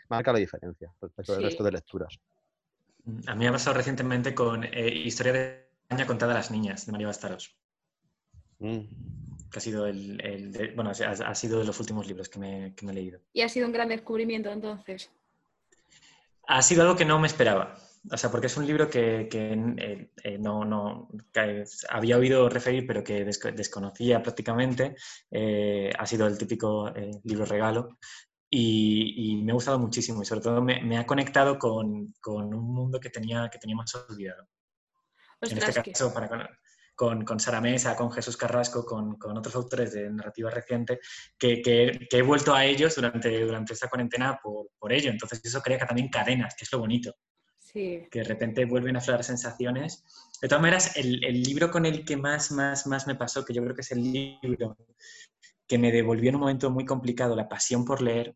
[0.09, 2.19] Marca la diferencia respecto del resto de lecturas.
[3.27, 6.85] A mí me ha pasado recientemente con eh, Historia de España contada a las niñas,
[6.85, 7.55] de María Bastaros.
[8.59, 8.79] Mm.
[9.51, 12.91] Que ha sido el, bueno, ha, sido de los últimos libros que me, que me
[12.93, 13.19] he leído.
[13.33, 15.11] Y ha sido un gran descubrimiento entonces.
[16.47, 17.75] Ha sido algo que no me esperaba.
[18.09, 21.07] O sea, porque es un libro que, eh, eh, no, no
[21.89, 24.95] había oído referir, pero que desconocía prácticamente.
[25.29, 26.91] Eh, ha sido el típico
[27.23, 27.99] libro regalo.
[28.53, 32.99] Y, me ha gustado muchísimo y sobre todo me, ha conectado con, con, un mundo
[32.99, 34.45] que tenía, que tenía más olvidado.
[35.41, 36.49] en este caso, para,
[36.93, 40.99] con, con, Sara Mesa, con Jesús Carrasco, con, con otros autores de narrativa reciente,
[41.37, 45.09] que, que, he vuelto a ellos durante, durante esta cuarentena por, por ello.
[45.09, 47.15] Entonces eso crea que también cadenas, que es lo bonito.
[47.73, 50.03] Que de repente vuelven a aflorar sensaciones.
[50.41, 53.63] De todas maneras, el, libro con el que más, más, más me pasó, que yo
[53.63, 54.75] creo que es el libro
[55.71, 58.35] que me devolvió en un momento muy complicado, la pasión por leer,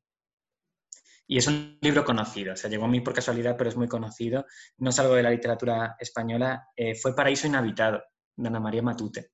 [1.27, 3.89] y es un libro conocido, o sea, llegó a mí por casualidad, pero es muy
[3.89, 4.45] conocido,
[4.77, 8.01] no es algo de la literatura española, eh, fue Paraíso Inhabitado,
[8.38, 9.31] de Ana María Matute.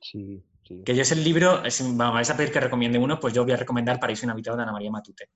[0.00, 0.84] Sí, sí.
[0.84, 1.64] Que yo es el libro,
[1.94, 4.62] vamos, vais a pedir que recomiende uno, pues yo voy a recomendar Paraíso Inhabitado de
[4.62, 5.30] Ana María Matute.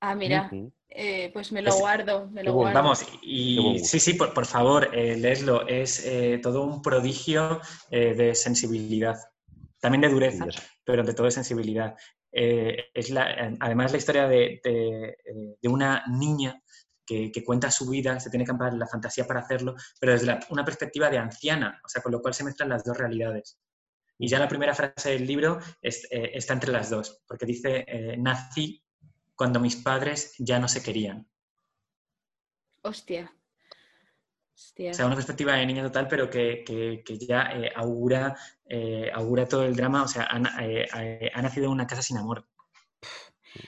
[0.00, 0.50] Ah, mira,
[0.88, 2.74] eh, pues me lo guardo, me lo guardo.
[2.74, 5.64] Vamos, y sí, sí, por, favor, eh, leeslo.
[5.68, 7.60] Es eh, todo un prodigio
[7.90, 9.16] eh, de sensibilidad,
[9.84, 10.46] también de dureza,
[10.82, 11.94] pero de todo de sensibilidad.
[12.32, 14.58] es la, además la historia de,
[15.64, 16.58] una niña
[17.04, 20.64] que, cuenta su vida, se tiene que amparar la fantasía para hacerlo, pero desde una
[20.64, 23.58] perspectiva de anciana, o sea, con lo cual se mezclan las dos realidades.
[24.18, 27.84] Y ya la primera frase del libro está entre las dos, porque dice,
[28.16, 28.82] nací
[29.34, 31.28] cuando mis padres ya no se querían.
[32.80, 33.30] Hostia.
[34.90, 36.64] O sea, una perspectiva de niña total, pero que,
[37.20, 38.36] ya eh, augura,
[38.68, 40.04] eh, augura todo el drama.
[40.04, 40.28] O sea,
[40.62, 42.46] eh, ha, nacido en una casa sin amor.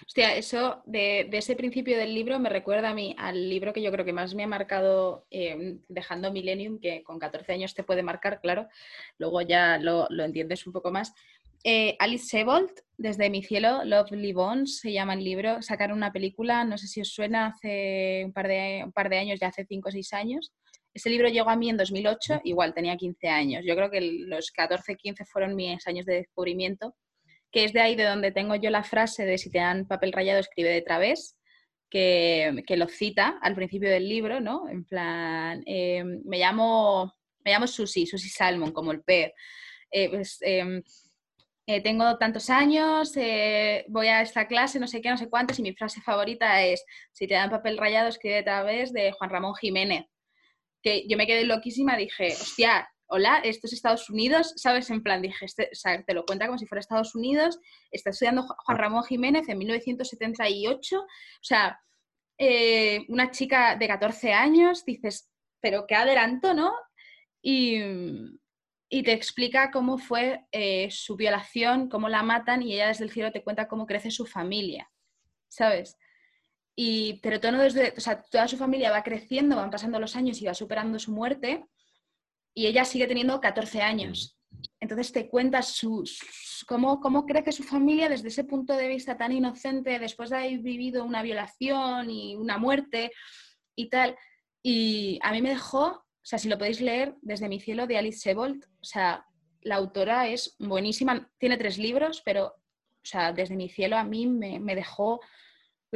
[0.05, 3.93] Hostia, eso de, ese principio del libro me recuerda a mí al libro que yo
[3.93, 5.27] creo que más me ha marcado
[5.89, 8.67] dejando Millennium, que con 14 años te puede marcar, claro,
[9.19, 11.13] luego ya lo, lo entiendes un poco más,
[11.69, 15.61] eh, Alice Sebold, desde Mi Cielo, Lovely Bones, se llama el libro.
[15.63, 19.19] Sacaron una película, no sé si os suena, hace un par de, un par de
[19.19, 20.53] años, ya hace 5 o 6 años.
[20.97, 23.65] Ese libro llegó a mí en 2008, igual tenía 15 años.
[23.67, 26.97] Yo creo que los 14, 15 fueron mis años de descubrimiento,
[27.53, 30.13] que es de ahí de donde tengo yo la frase de si te dan papel
[30.13, 31.37] rayado, escribe de través,
[31.91, 34.69] que, que lo cita al principio del libro, ¿no?
[34.69, 37.13] En plan, eh, me llamo
[37.47, 39.33] me llamo Susi, Susi Salmon, como el pez.
[39.91, 40.83] Eh, pues, em,
[41.67, 45.59] eh, tengo tantos años, eh, voy a esta clase, no sé qué, no sé cuántos,
[45.59, 49.31] y mi frase favorita es, si te dan papel rayado, escribe a través de Juan
[49.31, 50.07] Ramón Jiménez.
[50.87, 54.89] Que yo me quedé loquísima, dije, hostia, hola, esto es Estados Unidos, ¿sabes?
[54.91, 55.69] En plan, dije, este,
[56.07, 57.59] te lo cuenta como si fuera Estados Unidos,
[57.91, 61.07] está estudiando Juan Ramón Jiménez en 1978, o
[61.43, 61.81] sea,
[62.39, 65.29] eh, una chica de 14 años, dices,
[65.61, 66.73] pero qué adelanto, ¿no?
[67.43, 67.81] Y,
[68.89, 73.33] te explica cómo fue eh, su violación, cómo la matan y ella desde el cielo
[73.33, 74.89] te cuenta cómo crece su familia,
[75.49, 75.97] ¿sabes?
[76.79, 80.41] Y, pero todo desde, o sea, toda su familia va creciendo, van pasando los años
[80.43, 81.65] y va superando su muerte
[82.57, 84.39] y ella sigue teniendo 14 años.
[84.81, 85.61] Entonces te cuenta
[86.67, 90.59] cómo, cómo crece su familia desde ese punto de vista tan inocente, después de haber
[90.61, 93.11] vivido una violación y una muerte
[93.75, 94.17] y tal.
[94.63, 97.99] Y a mí me dejó, o sea, si lo podéis leer, Desde mi cielo de
[97.99, 99.27] Alice Sebold, o sea,
[99.61, 104.27] la autora es buenísima, tiene tres libros, pero, o sea, Desde mi cielo a mí
[104.27, 105.21] me, me dejó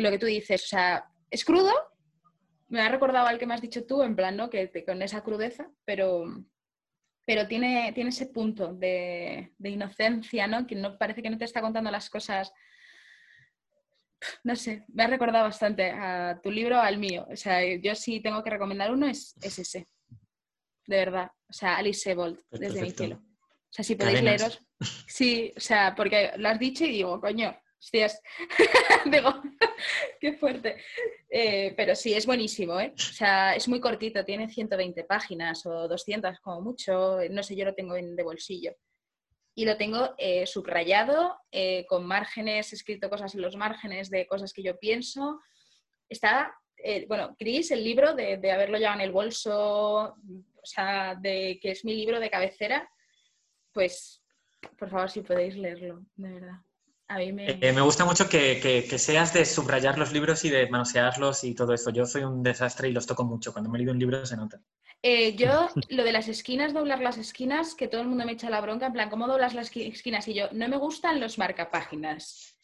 [0.01, 1.73] lo que tú dices, o sea, es crudo,
[2.71, 4.49] me ha recordado al que me has dicho tú, en plan, ¿no?
[4.49, 6.25] Que con esa crudeza, pero,
[7.27, 10.67] pero tiene, tiene ese punto de, inocencia, ¿no?
[10.67, 12.53] Que no parece que no te está contando las cosas.
[14.45, 17.27] No sé, me ha recordado bastante a tu libro, al mío.
[17.31, 19.89] O sea, yo sí tengo que recomendar uno, es, ese.
[20.87, 21.31] De verdad.
[21.49, 23.17] O sea, Alice Sebold, desde mi cielo.
[23.17, 24.61] O sea, si podéis leeros.
[25.07, 28.21] Sí, o sea, porque lo has dicho y digo, coño, Hostias,
[29.07, 29.43] digo,
[30.21, 30.77] qué fuerte.
[31.31, 32.93] Eh, pero sí, es buenísimo, ¿eh?
[32.95, 37.65] O sea, es muy cortito, tiene 120 páginas o 200 como mucho, no sé, yo
[37.65, 38.75] lo tengo en, de bolsillo.
[39.55, 44.53] Y lo tengo eh, subrayado, eh, con márgenes, escrito cosas en los márgenes de cosas
[44.53, 45.41] que yo pienso.
[46.09, 46.55] Está,
[47.09, 51.71] bueno, Chris, el libro de, de haberlo llevado en el bolso, o sea, de que
[51.71, 52.91] es mi libro de cabecera,
[53.73, 54.23] pues
[54.79, 56.57] por favor, si podéis leerlo, de verdad.
[57.19, 57.81] Eh, me...
[57.81, 61.91] gusta mucho que, seas de subrayar los libros y de manosearlos y todo eso.
[61.91, 63.53] Yo soy un desastre y los toco mucho.
[63.53, 64.61] Cuando me he leído un libro se nota.
[65.03, 68.51] Eh, yo, lo de las esquinas, doblar las esquinas, que todo el mundo me echa
[68.51, 70.29] la bronca, en plan, ¿cómo doblas las esquinas?
[70.29, 72.57] Y yo, no me gustan los marcapáginas.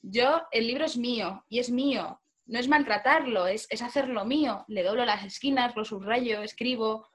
[0.00, 2.20] Yo, el libro es mío y es mío.
[2.46, 4.64] No es maltratarlo, es, es hacerlo mío.
[4.68, 7.06] Le doblo las esquinas, lo subrayo, escribo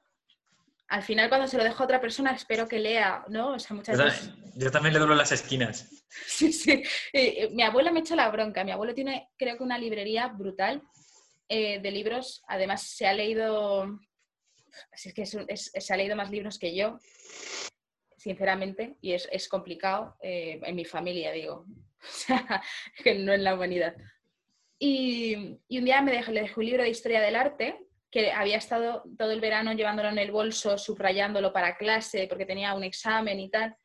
[0.89, 3.49] al final cuando se lo dejo a otra persona espero que lea, ¿no?
[3.49, 4.31] O sea, muchas veces...
[4.59, 5.89] Yo también le doblo las esquinas.
[6.25, 6.81] Sí, sí.
[7.13, 8.63] Eh, mi abuela me echa la bronca.
[8.63, 10.81] Mi abuelo tiene, creo que una librería brutal
[11.47, 12.43] eh, de libros.
[12.47, 13.99] Además, se ha leído...
[14.91, 16.99] Es que se ha leído más libros que yo,
[18.15, 21.65] sinceramente, y es, complicado eh, en mi familia, digo.
[22.99, 23.95] O que no en la humanidad.
[24.79, 28.31] Y, y un día me dejé, le dejé un libro de historia del arte que
[28.31, 32.83] había estado todo el verano llevándolo en el bolso, subrayándolo para clase, porque tenía un
[32.83, 33.75] examen y tal.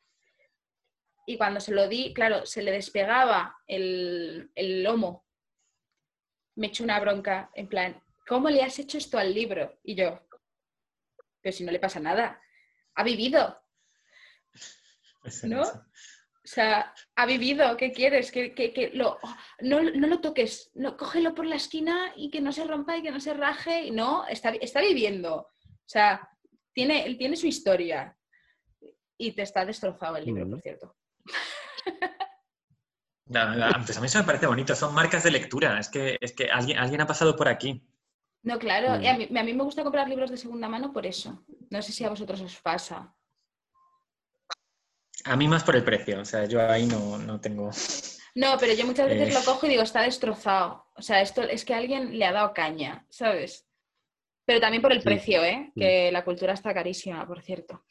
[1.25, 5.25] Y cuando se lo di, claro, se le despegaba el, el lomo.
[6.55, 9.79] Me echó una bronca, en plan, ¿cómo le has hecho esto al libro?
[9.83, 10.19] Y yo,
[11.41, 12.41] pero si no le pasa nada,
[12.95, 13.61] ha vivido.
[15.43, 15.61] ¿No?
[15.61, 18.31] O sea, ha vivido, ¿qué quieres?
[18.31, 19.17] Que, lo,
[19.61, 23.11] no, lo toques, no, cógelo por la esquina y que no se rompa y que
[23.11, 23.91] no se raje.
[23.91, 25.35] No, está, está viviendo.
[25.35, 26.29] O sea,
[26.73, 28.17] tiene, él tiene su historia.
[29.17, 30.95] Y te está destrozado el libro, por cierto.
[33.33, 36.49] Antes a mí eso me parece bonito, son marcas de lectura, es que, es que
[36.51, 37.83] alguien, alguien ha pasado por aquí.
[38.43, 41.45] No, claro, a, mí, a mí me gusta comprar libros de segunda mano por eso.
[41.69, 43.15] No sé si a vosotros os pasa.
[45.25, 47.71] A mí más por el precio, o sea, yo ahí no, tengo...
[48.35, 50.87] No, pero yo muchas veces lo cojo y digo, está destrozado.
[50.95, 53.65] O sea, esto es que alguien le ha dado caña, ¿sabes?
[54.45, 55.71] Pero también por el precio, ¿eh?
[55.75, 57.85] Que la cultura está carísima, por cierto.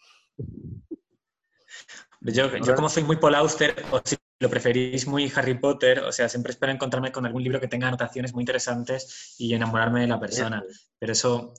[2.25, 6.29] Yo, como soy muy Paul Auster, o si lo preferís muy Harry Potter, o sea,
[6.29, 10.20] siempre espero encontrarme con algún libro que tenga anotaciones muy interesantes y enamorarme de la
[10.20, 10.62] persona.
[10.99, 11.55] Pero eso...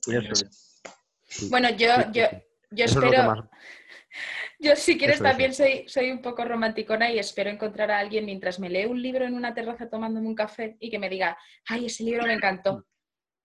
[1.49, 2.26] Bueno, yo, yo,
[2.72, 3.49] yo espero...
[4.59, 8.59] Yo, si quieres, también soy, soy un poco romanticona y espero encontrar a alguien mientras
[8.59, 11.38] me lee un libro en una terraza tomándome un café y que me diga,
[11.68, 12.86] ay, ese libro me encantó.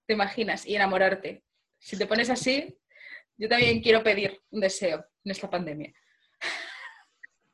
[0.07, 0.65] ¿Te imaginas?
[0.65, 1.43] Y enamorarte.
[1.77, 2.79] Si te pones así,
[3.37, 5.93] yo también quiero pedir un deseo en esta pandemia.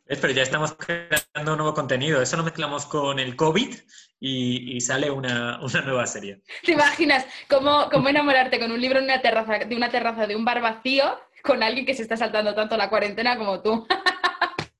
[0.06, 2.20] Pero ya estamos creando un nuevo contenido.
[2.20, 3.74] Eso lo mezclamos con el COVID
[4.20, 6.42] y, sale una, nueva serie.
[6.62, 10.36] ¿Te imaginas cómo, cómo enamorarte con un libro en una terraza, de una terraza de
[10.36, 13.86] un bar vacío con alguien que se está saltando tanto la cuarentena como tú.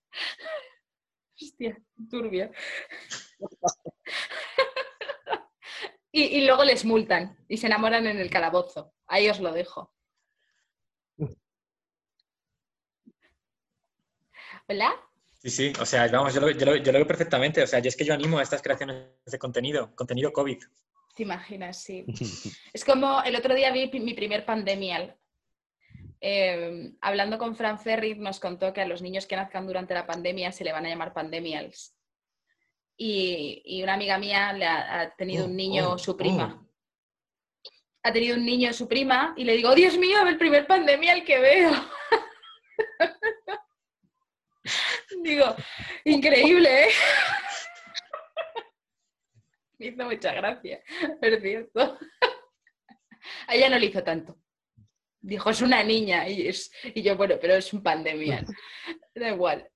[1.41, 1.77] Hostia,
[2.11, 2.51] turbia.
[6.11, 8.95] y, luego les multan y se enamoran en el calabozo.
[9.07, 9.93] Ahí os lo dejo.
[14.69, 15.04] ¿Hola?
[15.45, 17.63] Sí, sí, o sea, vamos, yo lo, yo, lo, yo lo veo perfectamente.
[17.63, 20.59] O sea, yo es que yo animo a estas creaciones de contenido, contenido COVID.
[21.15, 21.83] ¿Te imaginas?
[21.83, 22.07] Sí.
[22.73, 25.15] es como el otro día vi mi primer pandemial.
[26.23, 30.07] Eh, hablando con Fran Ferry, nos contó que a los niños que nazcan durante la
[30.07, 31.95] pandemia se le van a llamar pandemials.
[32.97, 36.67] Y, y una amiga mía le ha, ha tenido Oh, un niño, oh, su prima.
[38.03, 41.23] Ha tenido un niño, su prima, y le digo, "Oh, Dios mío, el primer pandemial
[41.23, 41.71] que veo.
[45.25, 45.57] digo,
[46.05, 46.89] increíble, ¿eh?
[49.79, 50.81] Me hizo mucha gracia,
[51.21, 51.99] es cierto.
[53.49, 54.39] A ella no le hizo tanto.
[55.21, 56.29] Dijo, es una niña.
[56.29, 58.45] Y, es- y yo, bueno, pero es un pandemia.
[59.15, 59.69] Da igual.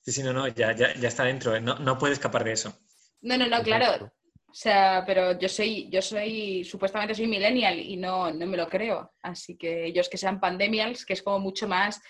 [0.00, 1.54] Sí, sí, no, no, ya, ya, ya está dentro.
[1.56, 1.60] ¿eh?
[1.60, 2.76] No, no puede escapar de eso.
[3.22, 4.12] No, no, no, claro.
[4.48, 8.68] O sea, pero yo soy, yo soy, supuestamente soy millennial y no, no me lo
[8.68, 9.14] creo.
[9.22, 12.00] Así que ellos que sean pandemials, que es como mucho más,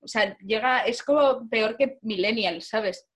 [0.00, 3.08] o sea, llega, es como peor que millennials, ¿sabes?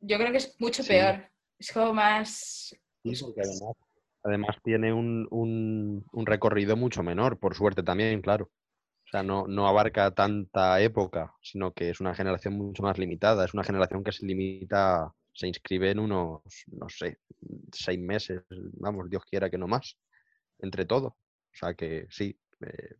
[0.00, 0.90] Yo creo que es mucho Sí.
[0.90, 1.28] peor.
[1.58, 2.74] Es como más...
[3.04, 3.76] Sí, porque además,
[4.22, 8.50] además tiene un, un- un recorrido mucho menor, por suerte también, claro.
[9.06, 13.44] O sea, no, no abarca tanta época, sino que es una generación mucho más limitada.
[13.44, 17.18] Es una generación que se limita, se inscribe en unos, no sé,
[17.72, 18.42] seis meses,
[18.72, 19.96] vamos, Dios quiera que no más,
[20.58, 21.06] entre todo.
[21.08, 22.96] O sea que sí, eh,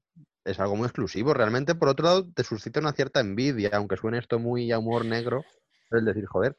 [0.46, 1.34] es algo muy exclusivo.
[1.34, 5.04] Realmente, por otro lado, te suscita una cierta envidia, aunque suene esto muy a humor
[5.04, 5.44] negro,
[5.90, 6.56] es decir, joder,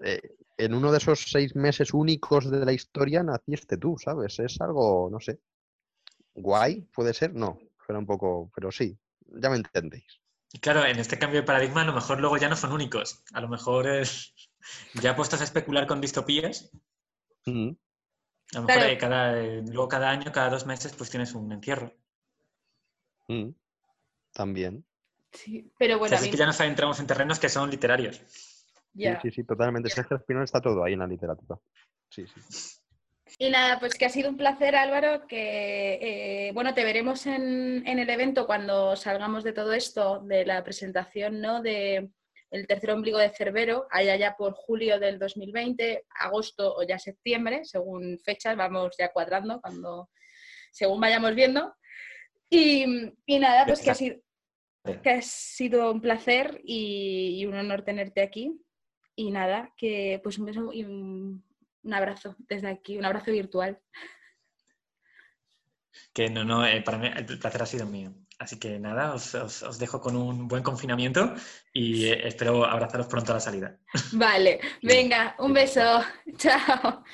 [0.00, 0.20] eh,
[0.58, 4.38] en uno de esos seis meses únicos de la historia naciste tú, ¿sabes?
[4.40, 5.40] Es algo, no sé,
[6.34, 8.98] guay, puede ser, no, suena un poco, pero sí,
[9.40, 10.20] ya me entendéis.
[10.52, 13.24] Y claro, en este cambio de paradigma, a lo mejor luego ya no son únicos.
[13.32, 14.34] A lo mejor es-
[14.94, 16.70] ya puestos a especular con distopías,
[17.46, 17.70] Mm,
[18.54, 18.92] a lo mejor Claro.
[18.94, 21.92] eh, cada, eh, luego cada año, cada dos meses, pues tienes un encierro.
[23.28, 23.50] Mm,
[24.32, 24.84] También.
[25.32, 26.30] Sí, pero O bueno, sea, a es mí...
[26.30, 28.20] que ya nos adentramos en terrenos que son literarios.
[28.92, 29.20] ya.
[29.20, 29.88] Sí, sí, sí, totalmente.
[29.88, 31.58] Si Es que al final está todo ahí en la literatura.
[32.08, 32.40] Sí, sí.
[33.38, 37.82] Y nada, pues que ha sido un placer, Álvaro, que eh, bueno, te veremos en,
[37.86, 41.62] en el evento cuando salgamos de todo esto, de la presentación, ¿no?
[41.62, 42.10] De
[42.50, 47.64] el tercer ombligo de Cerbero, allá ya por julio del 2020, agosto o ya septiembre,
[47.64, 50.10] según fechas, vamos ya cuadrando, cuando,
[50.70, 51.74] según vayamos viendo.
[52.54, 52.84] Y,
[53.26, 54.16] y nada, pues que ha sido,
[55.02, 58.60] que ha sido un placer y, y un honor tenerte aquí.
[59.16, 61.44] Y nada, que pues un beso y un,
[61.82, 63.80] un abrazo desde aquí, un abrazo virtual.
[66.12, 68.12] Que no, no, eh, para mí el placer ha sido mío.
[68.38, 71.34] Así que nada, os, os- os dejo con un buen confinamiento
[71.72, 73.78] y eh, espero abrazaros pronto a la salida.
[74.12, 76.02] Vale, venga, un beso.
[76.38, 77.04] Chao.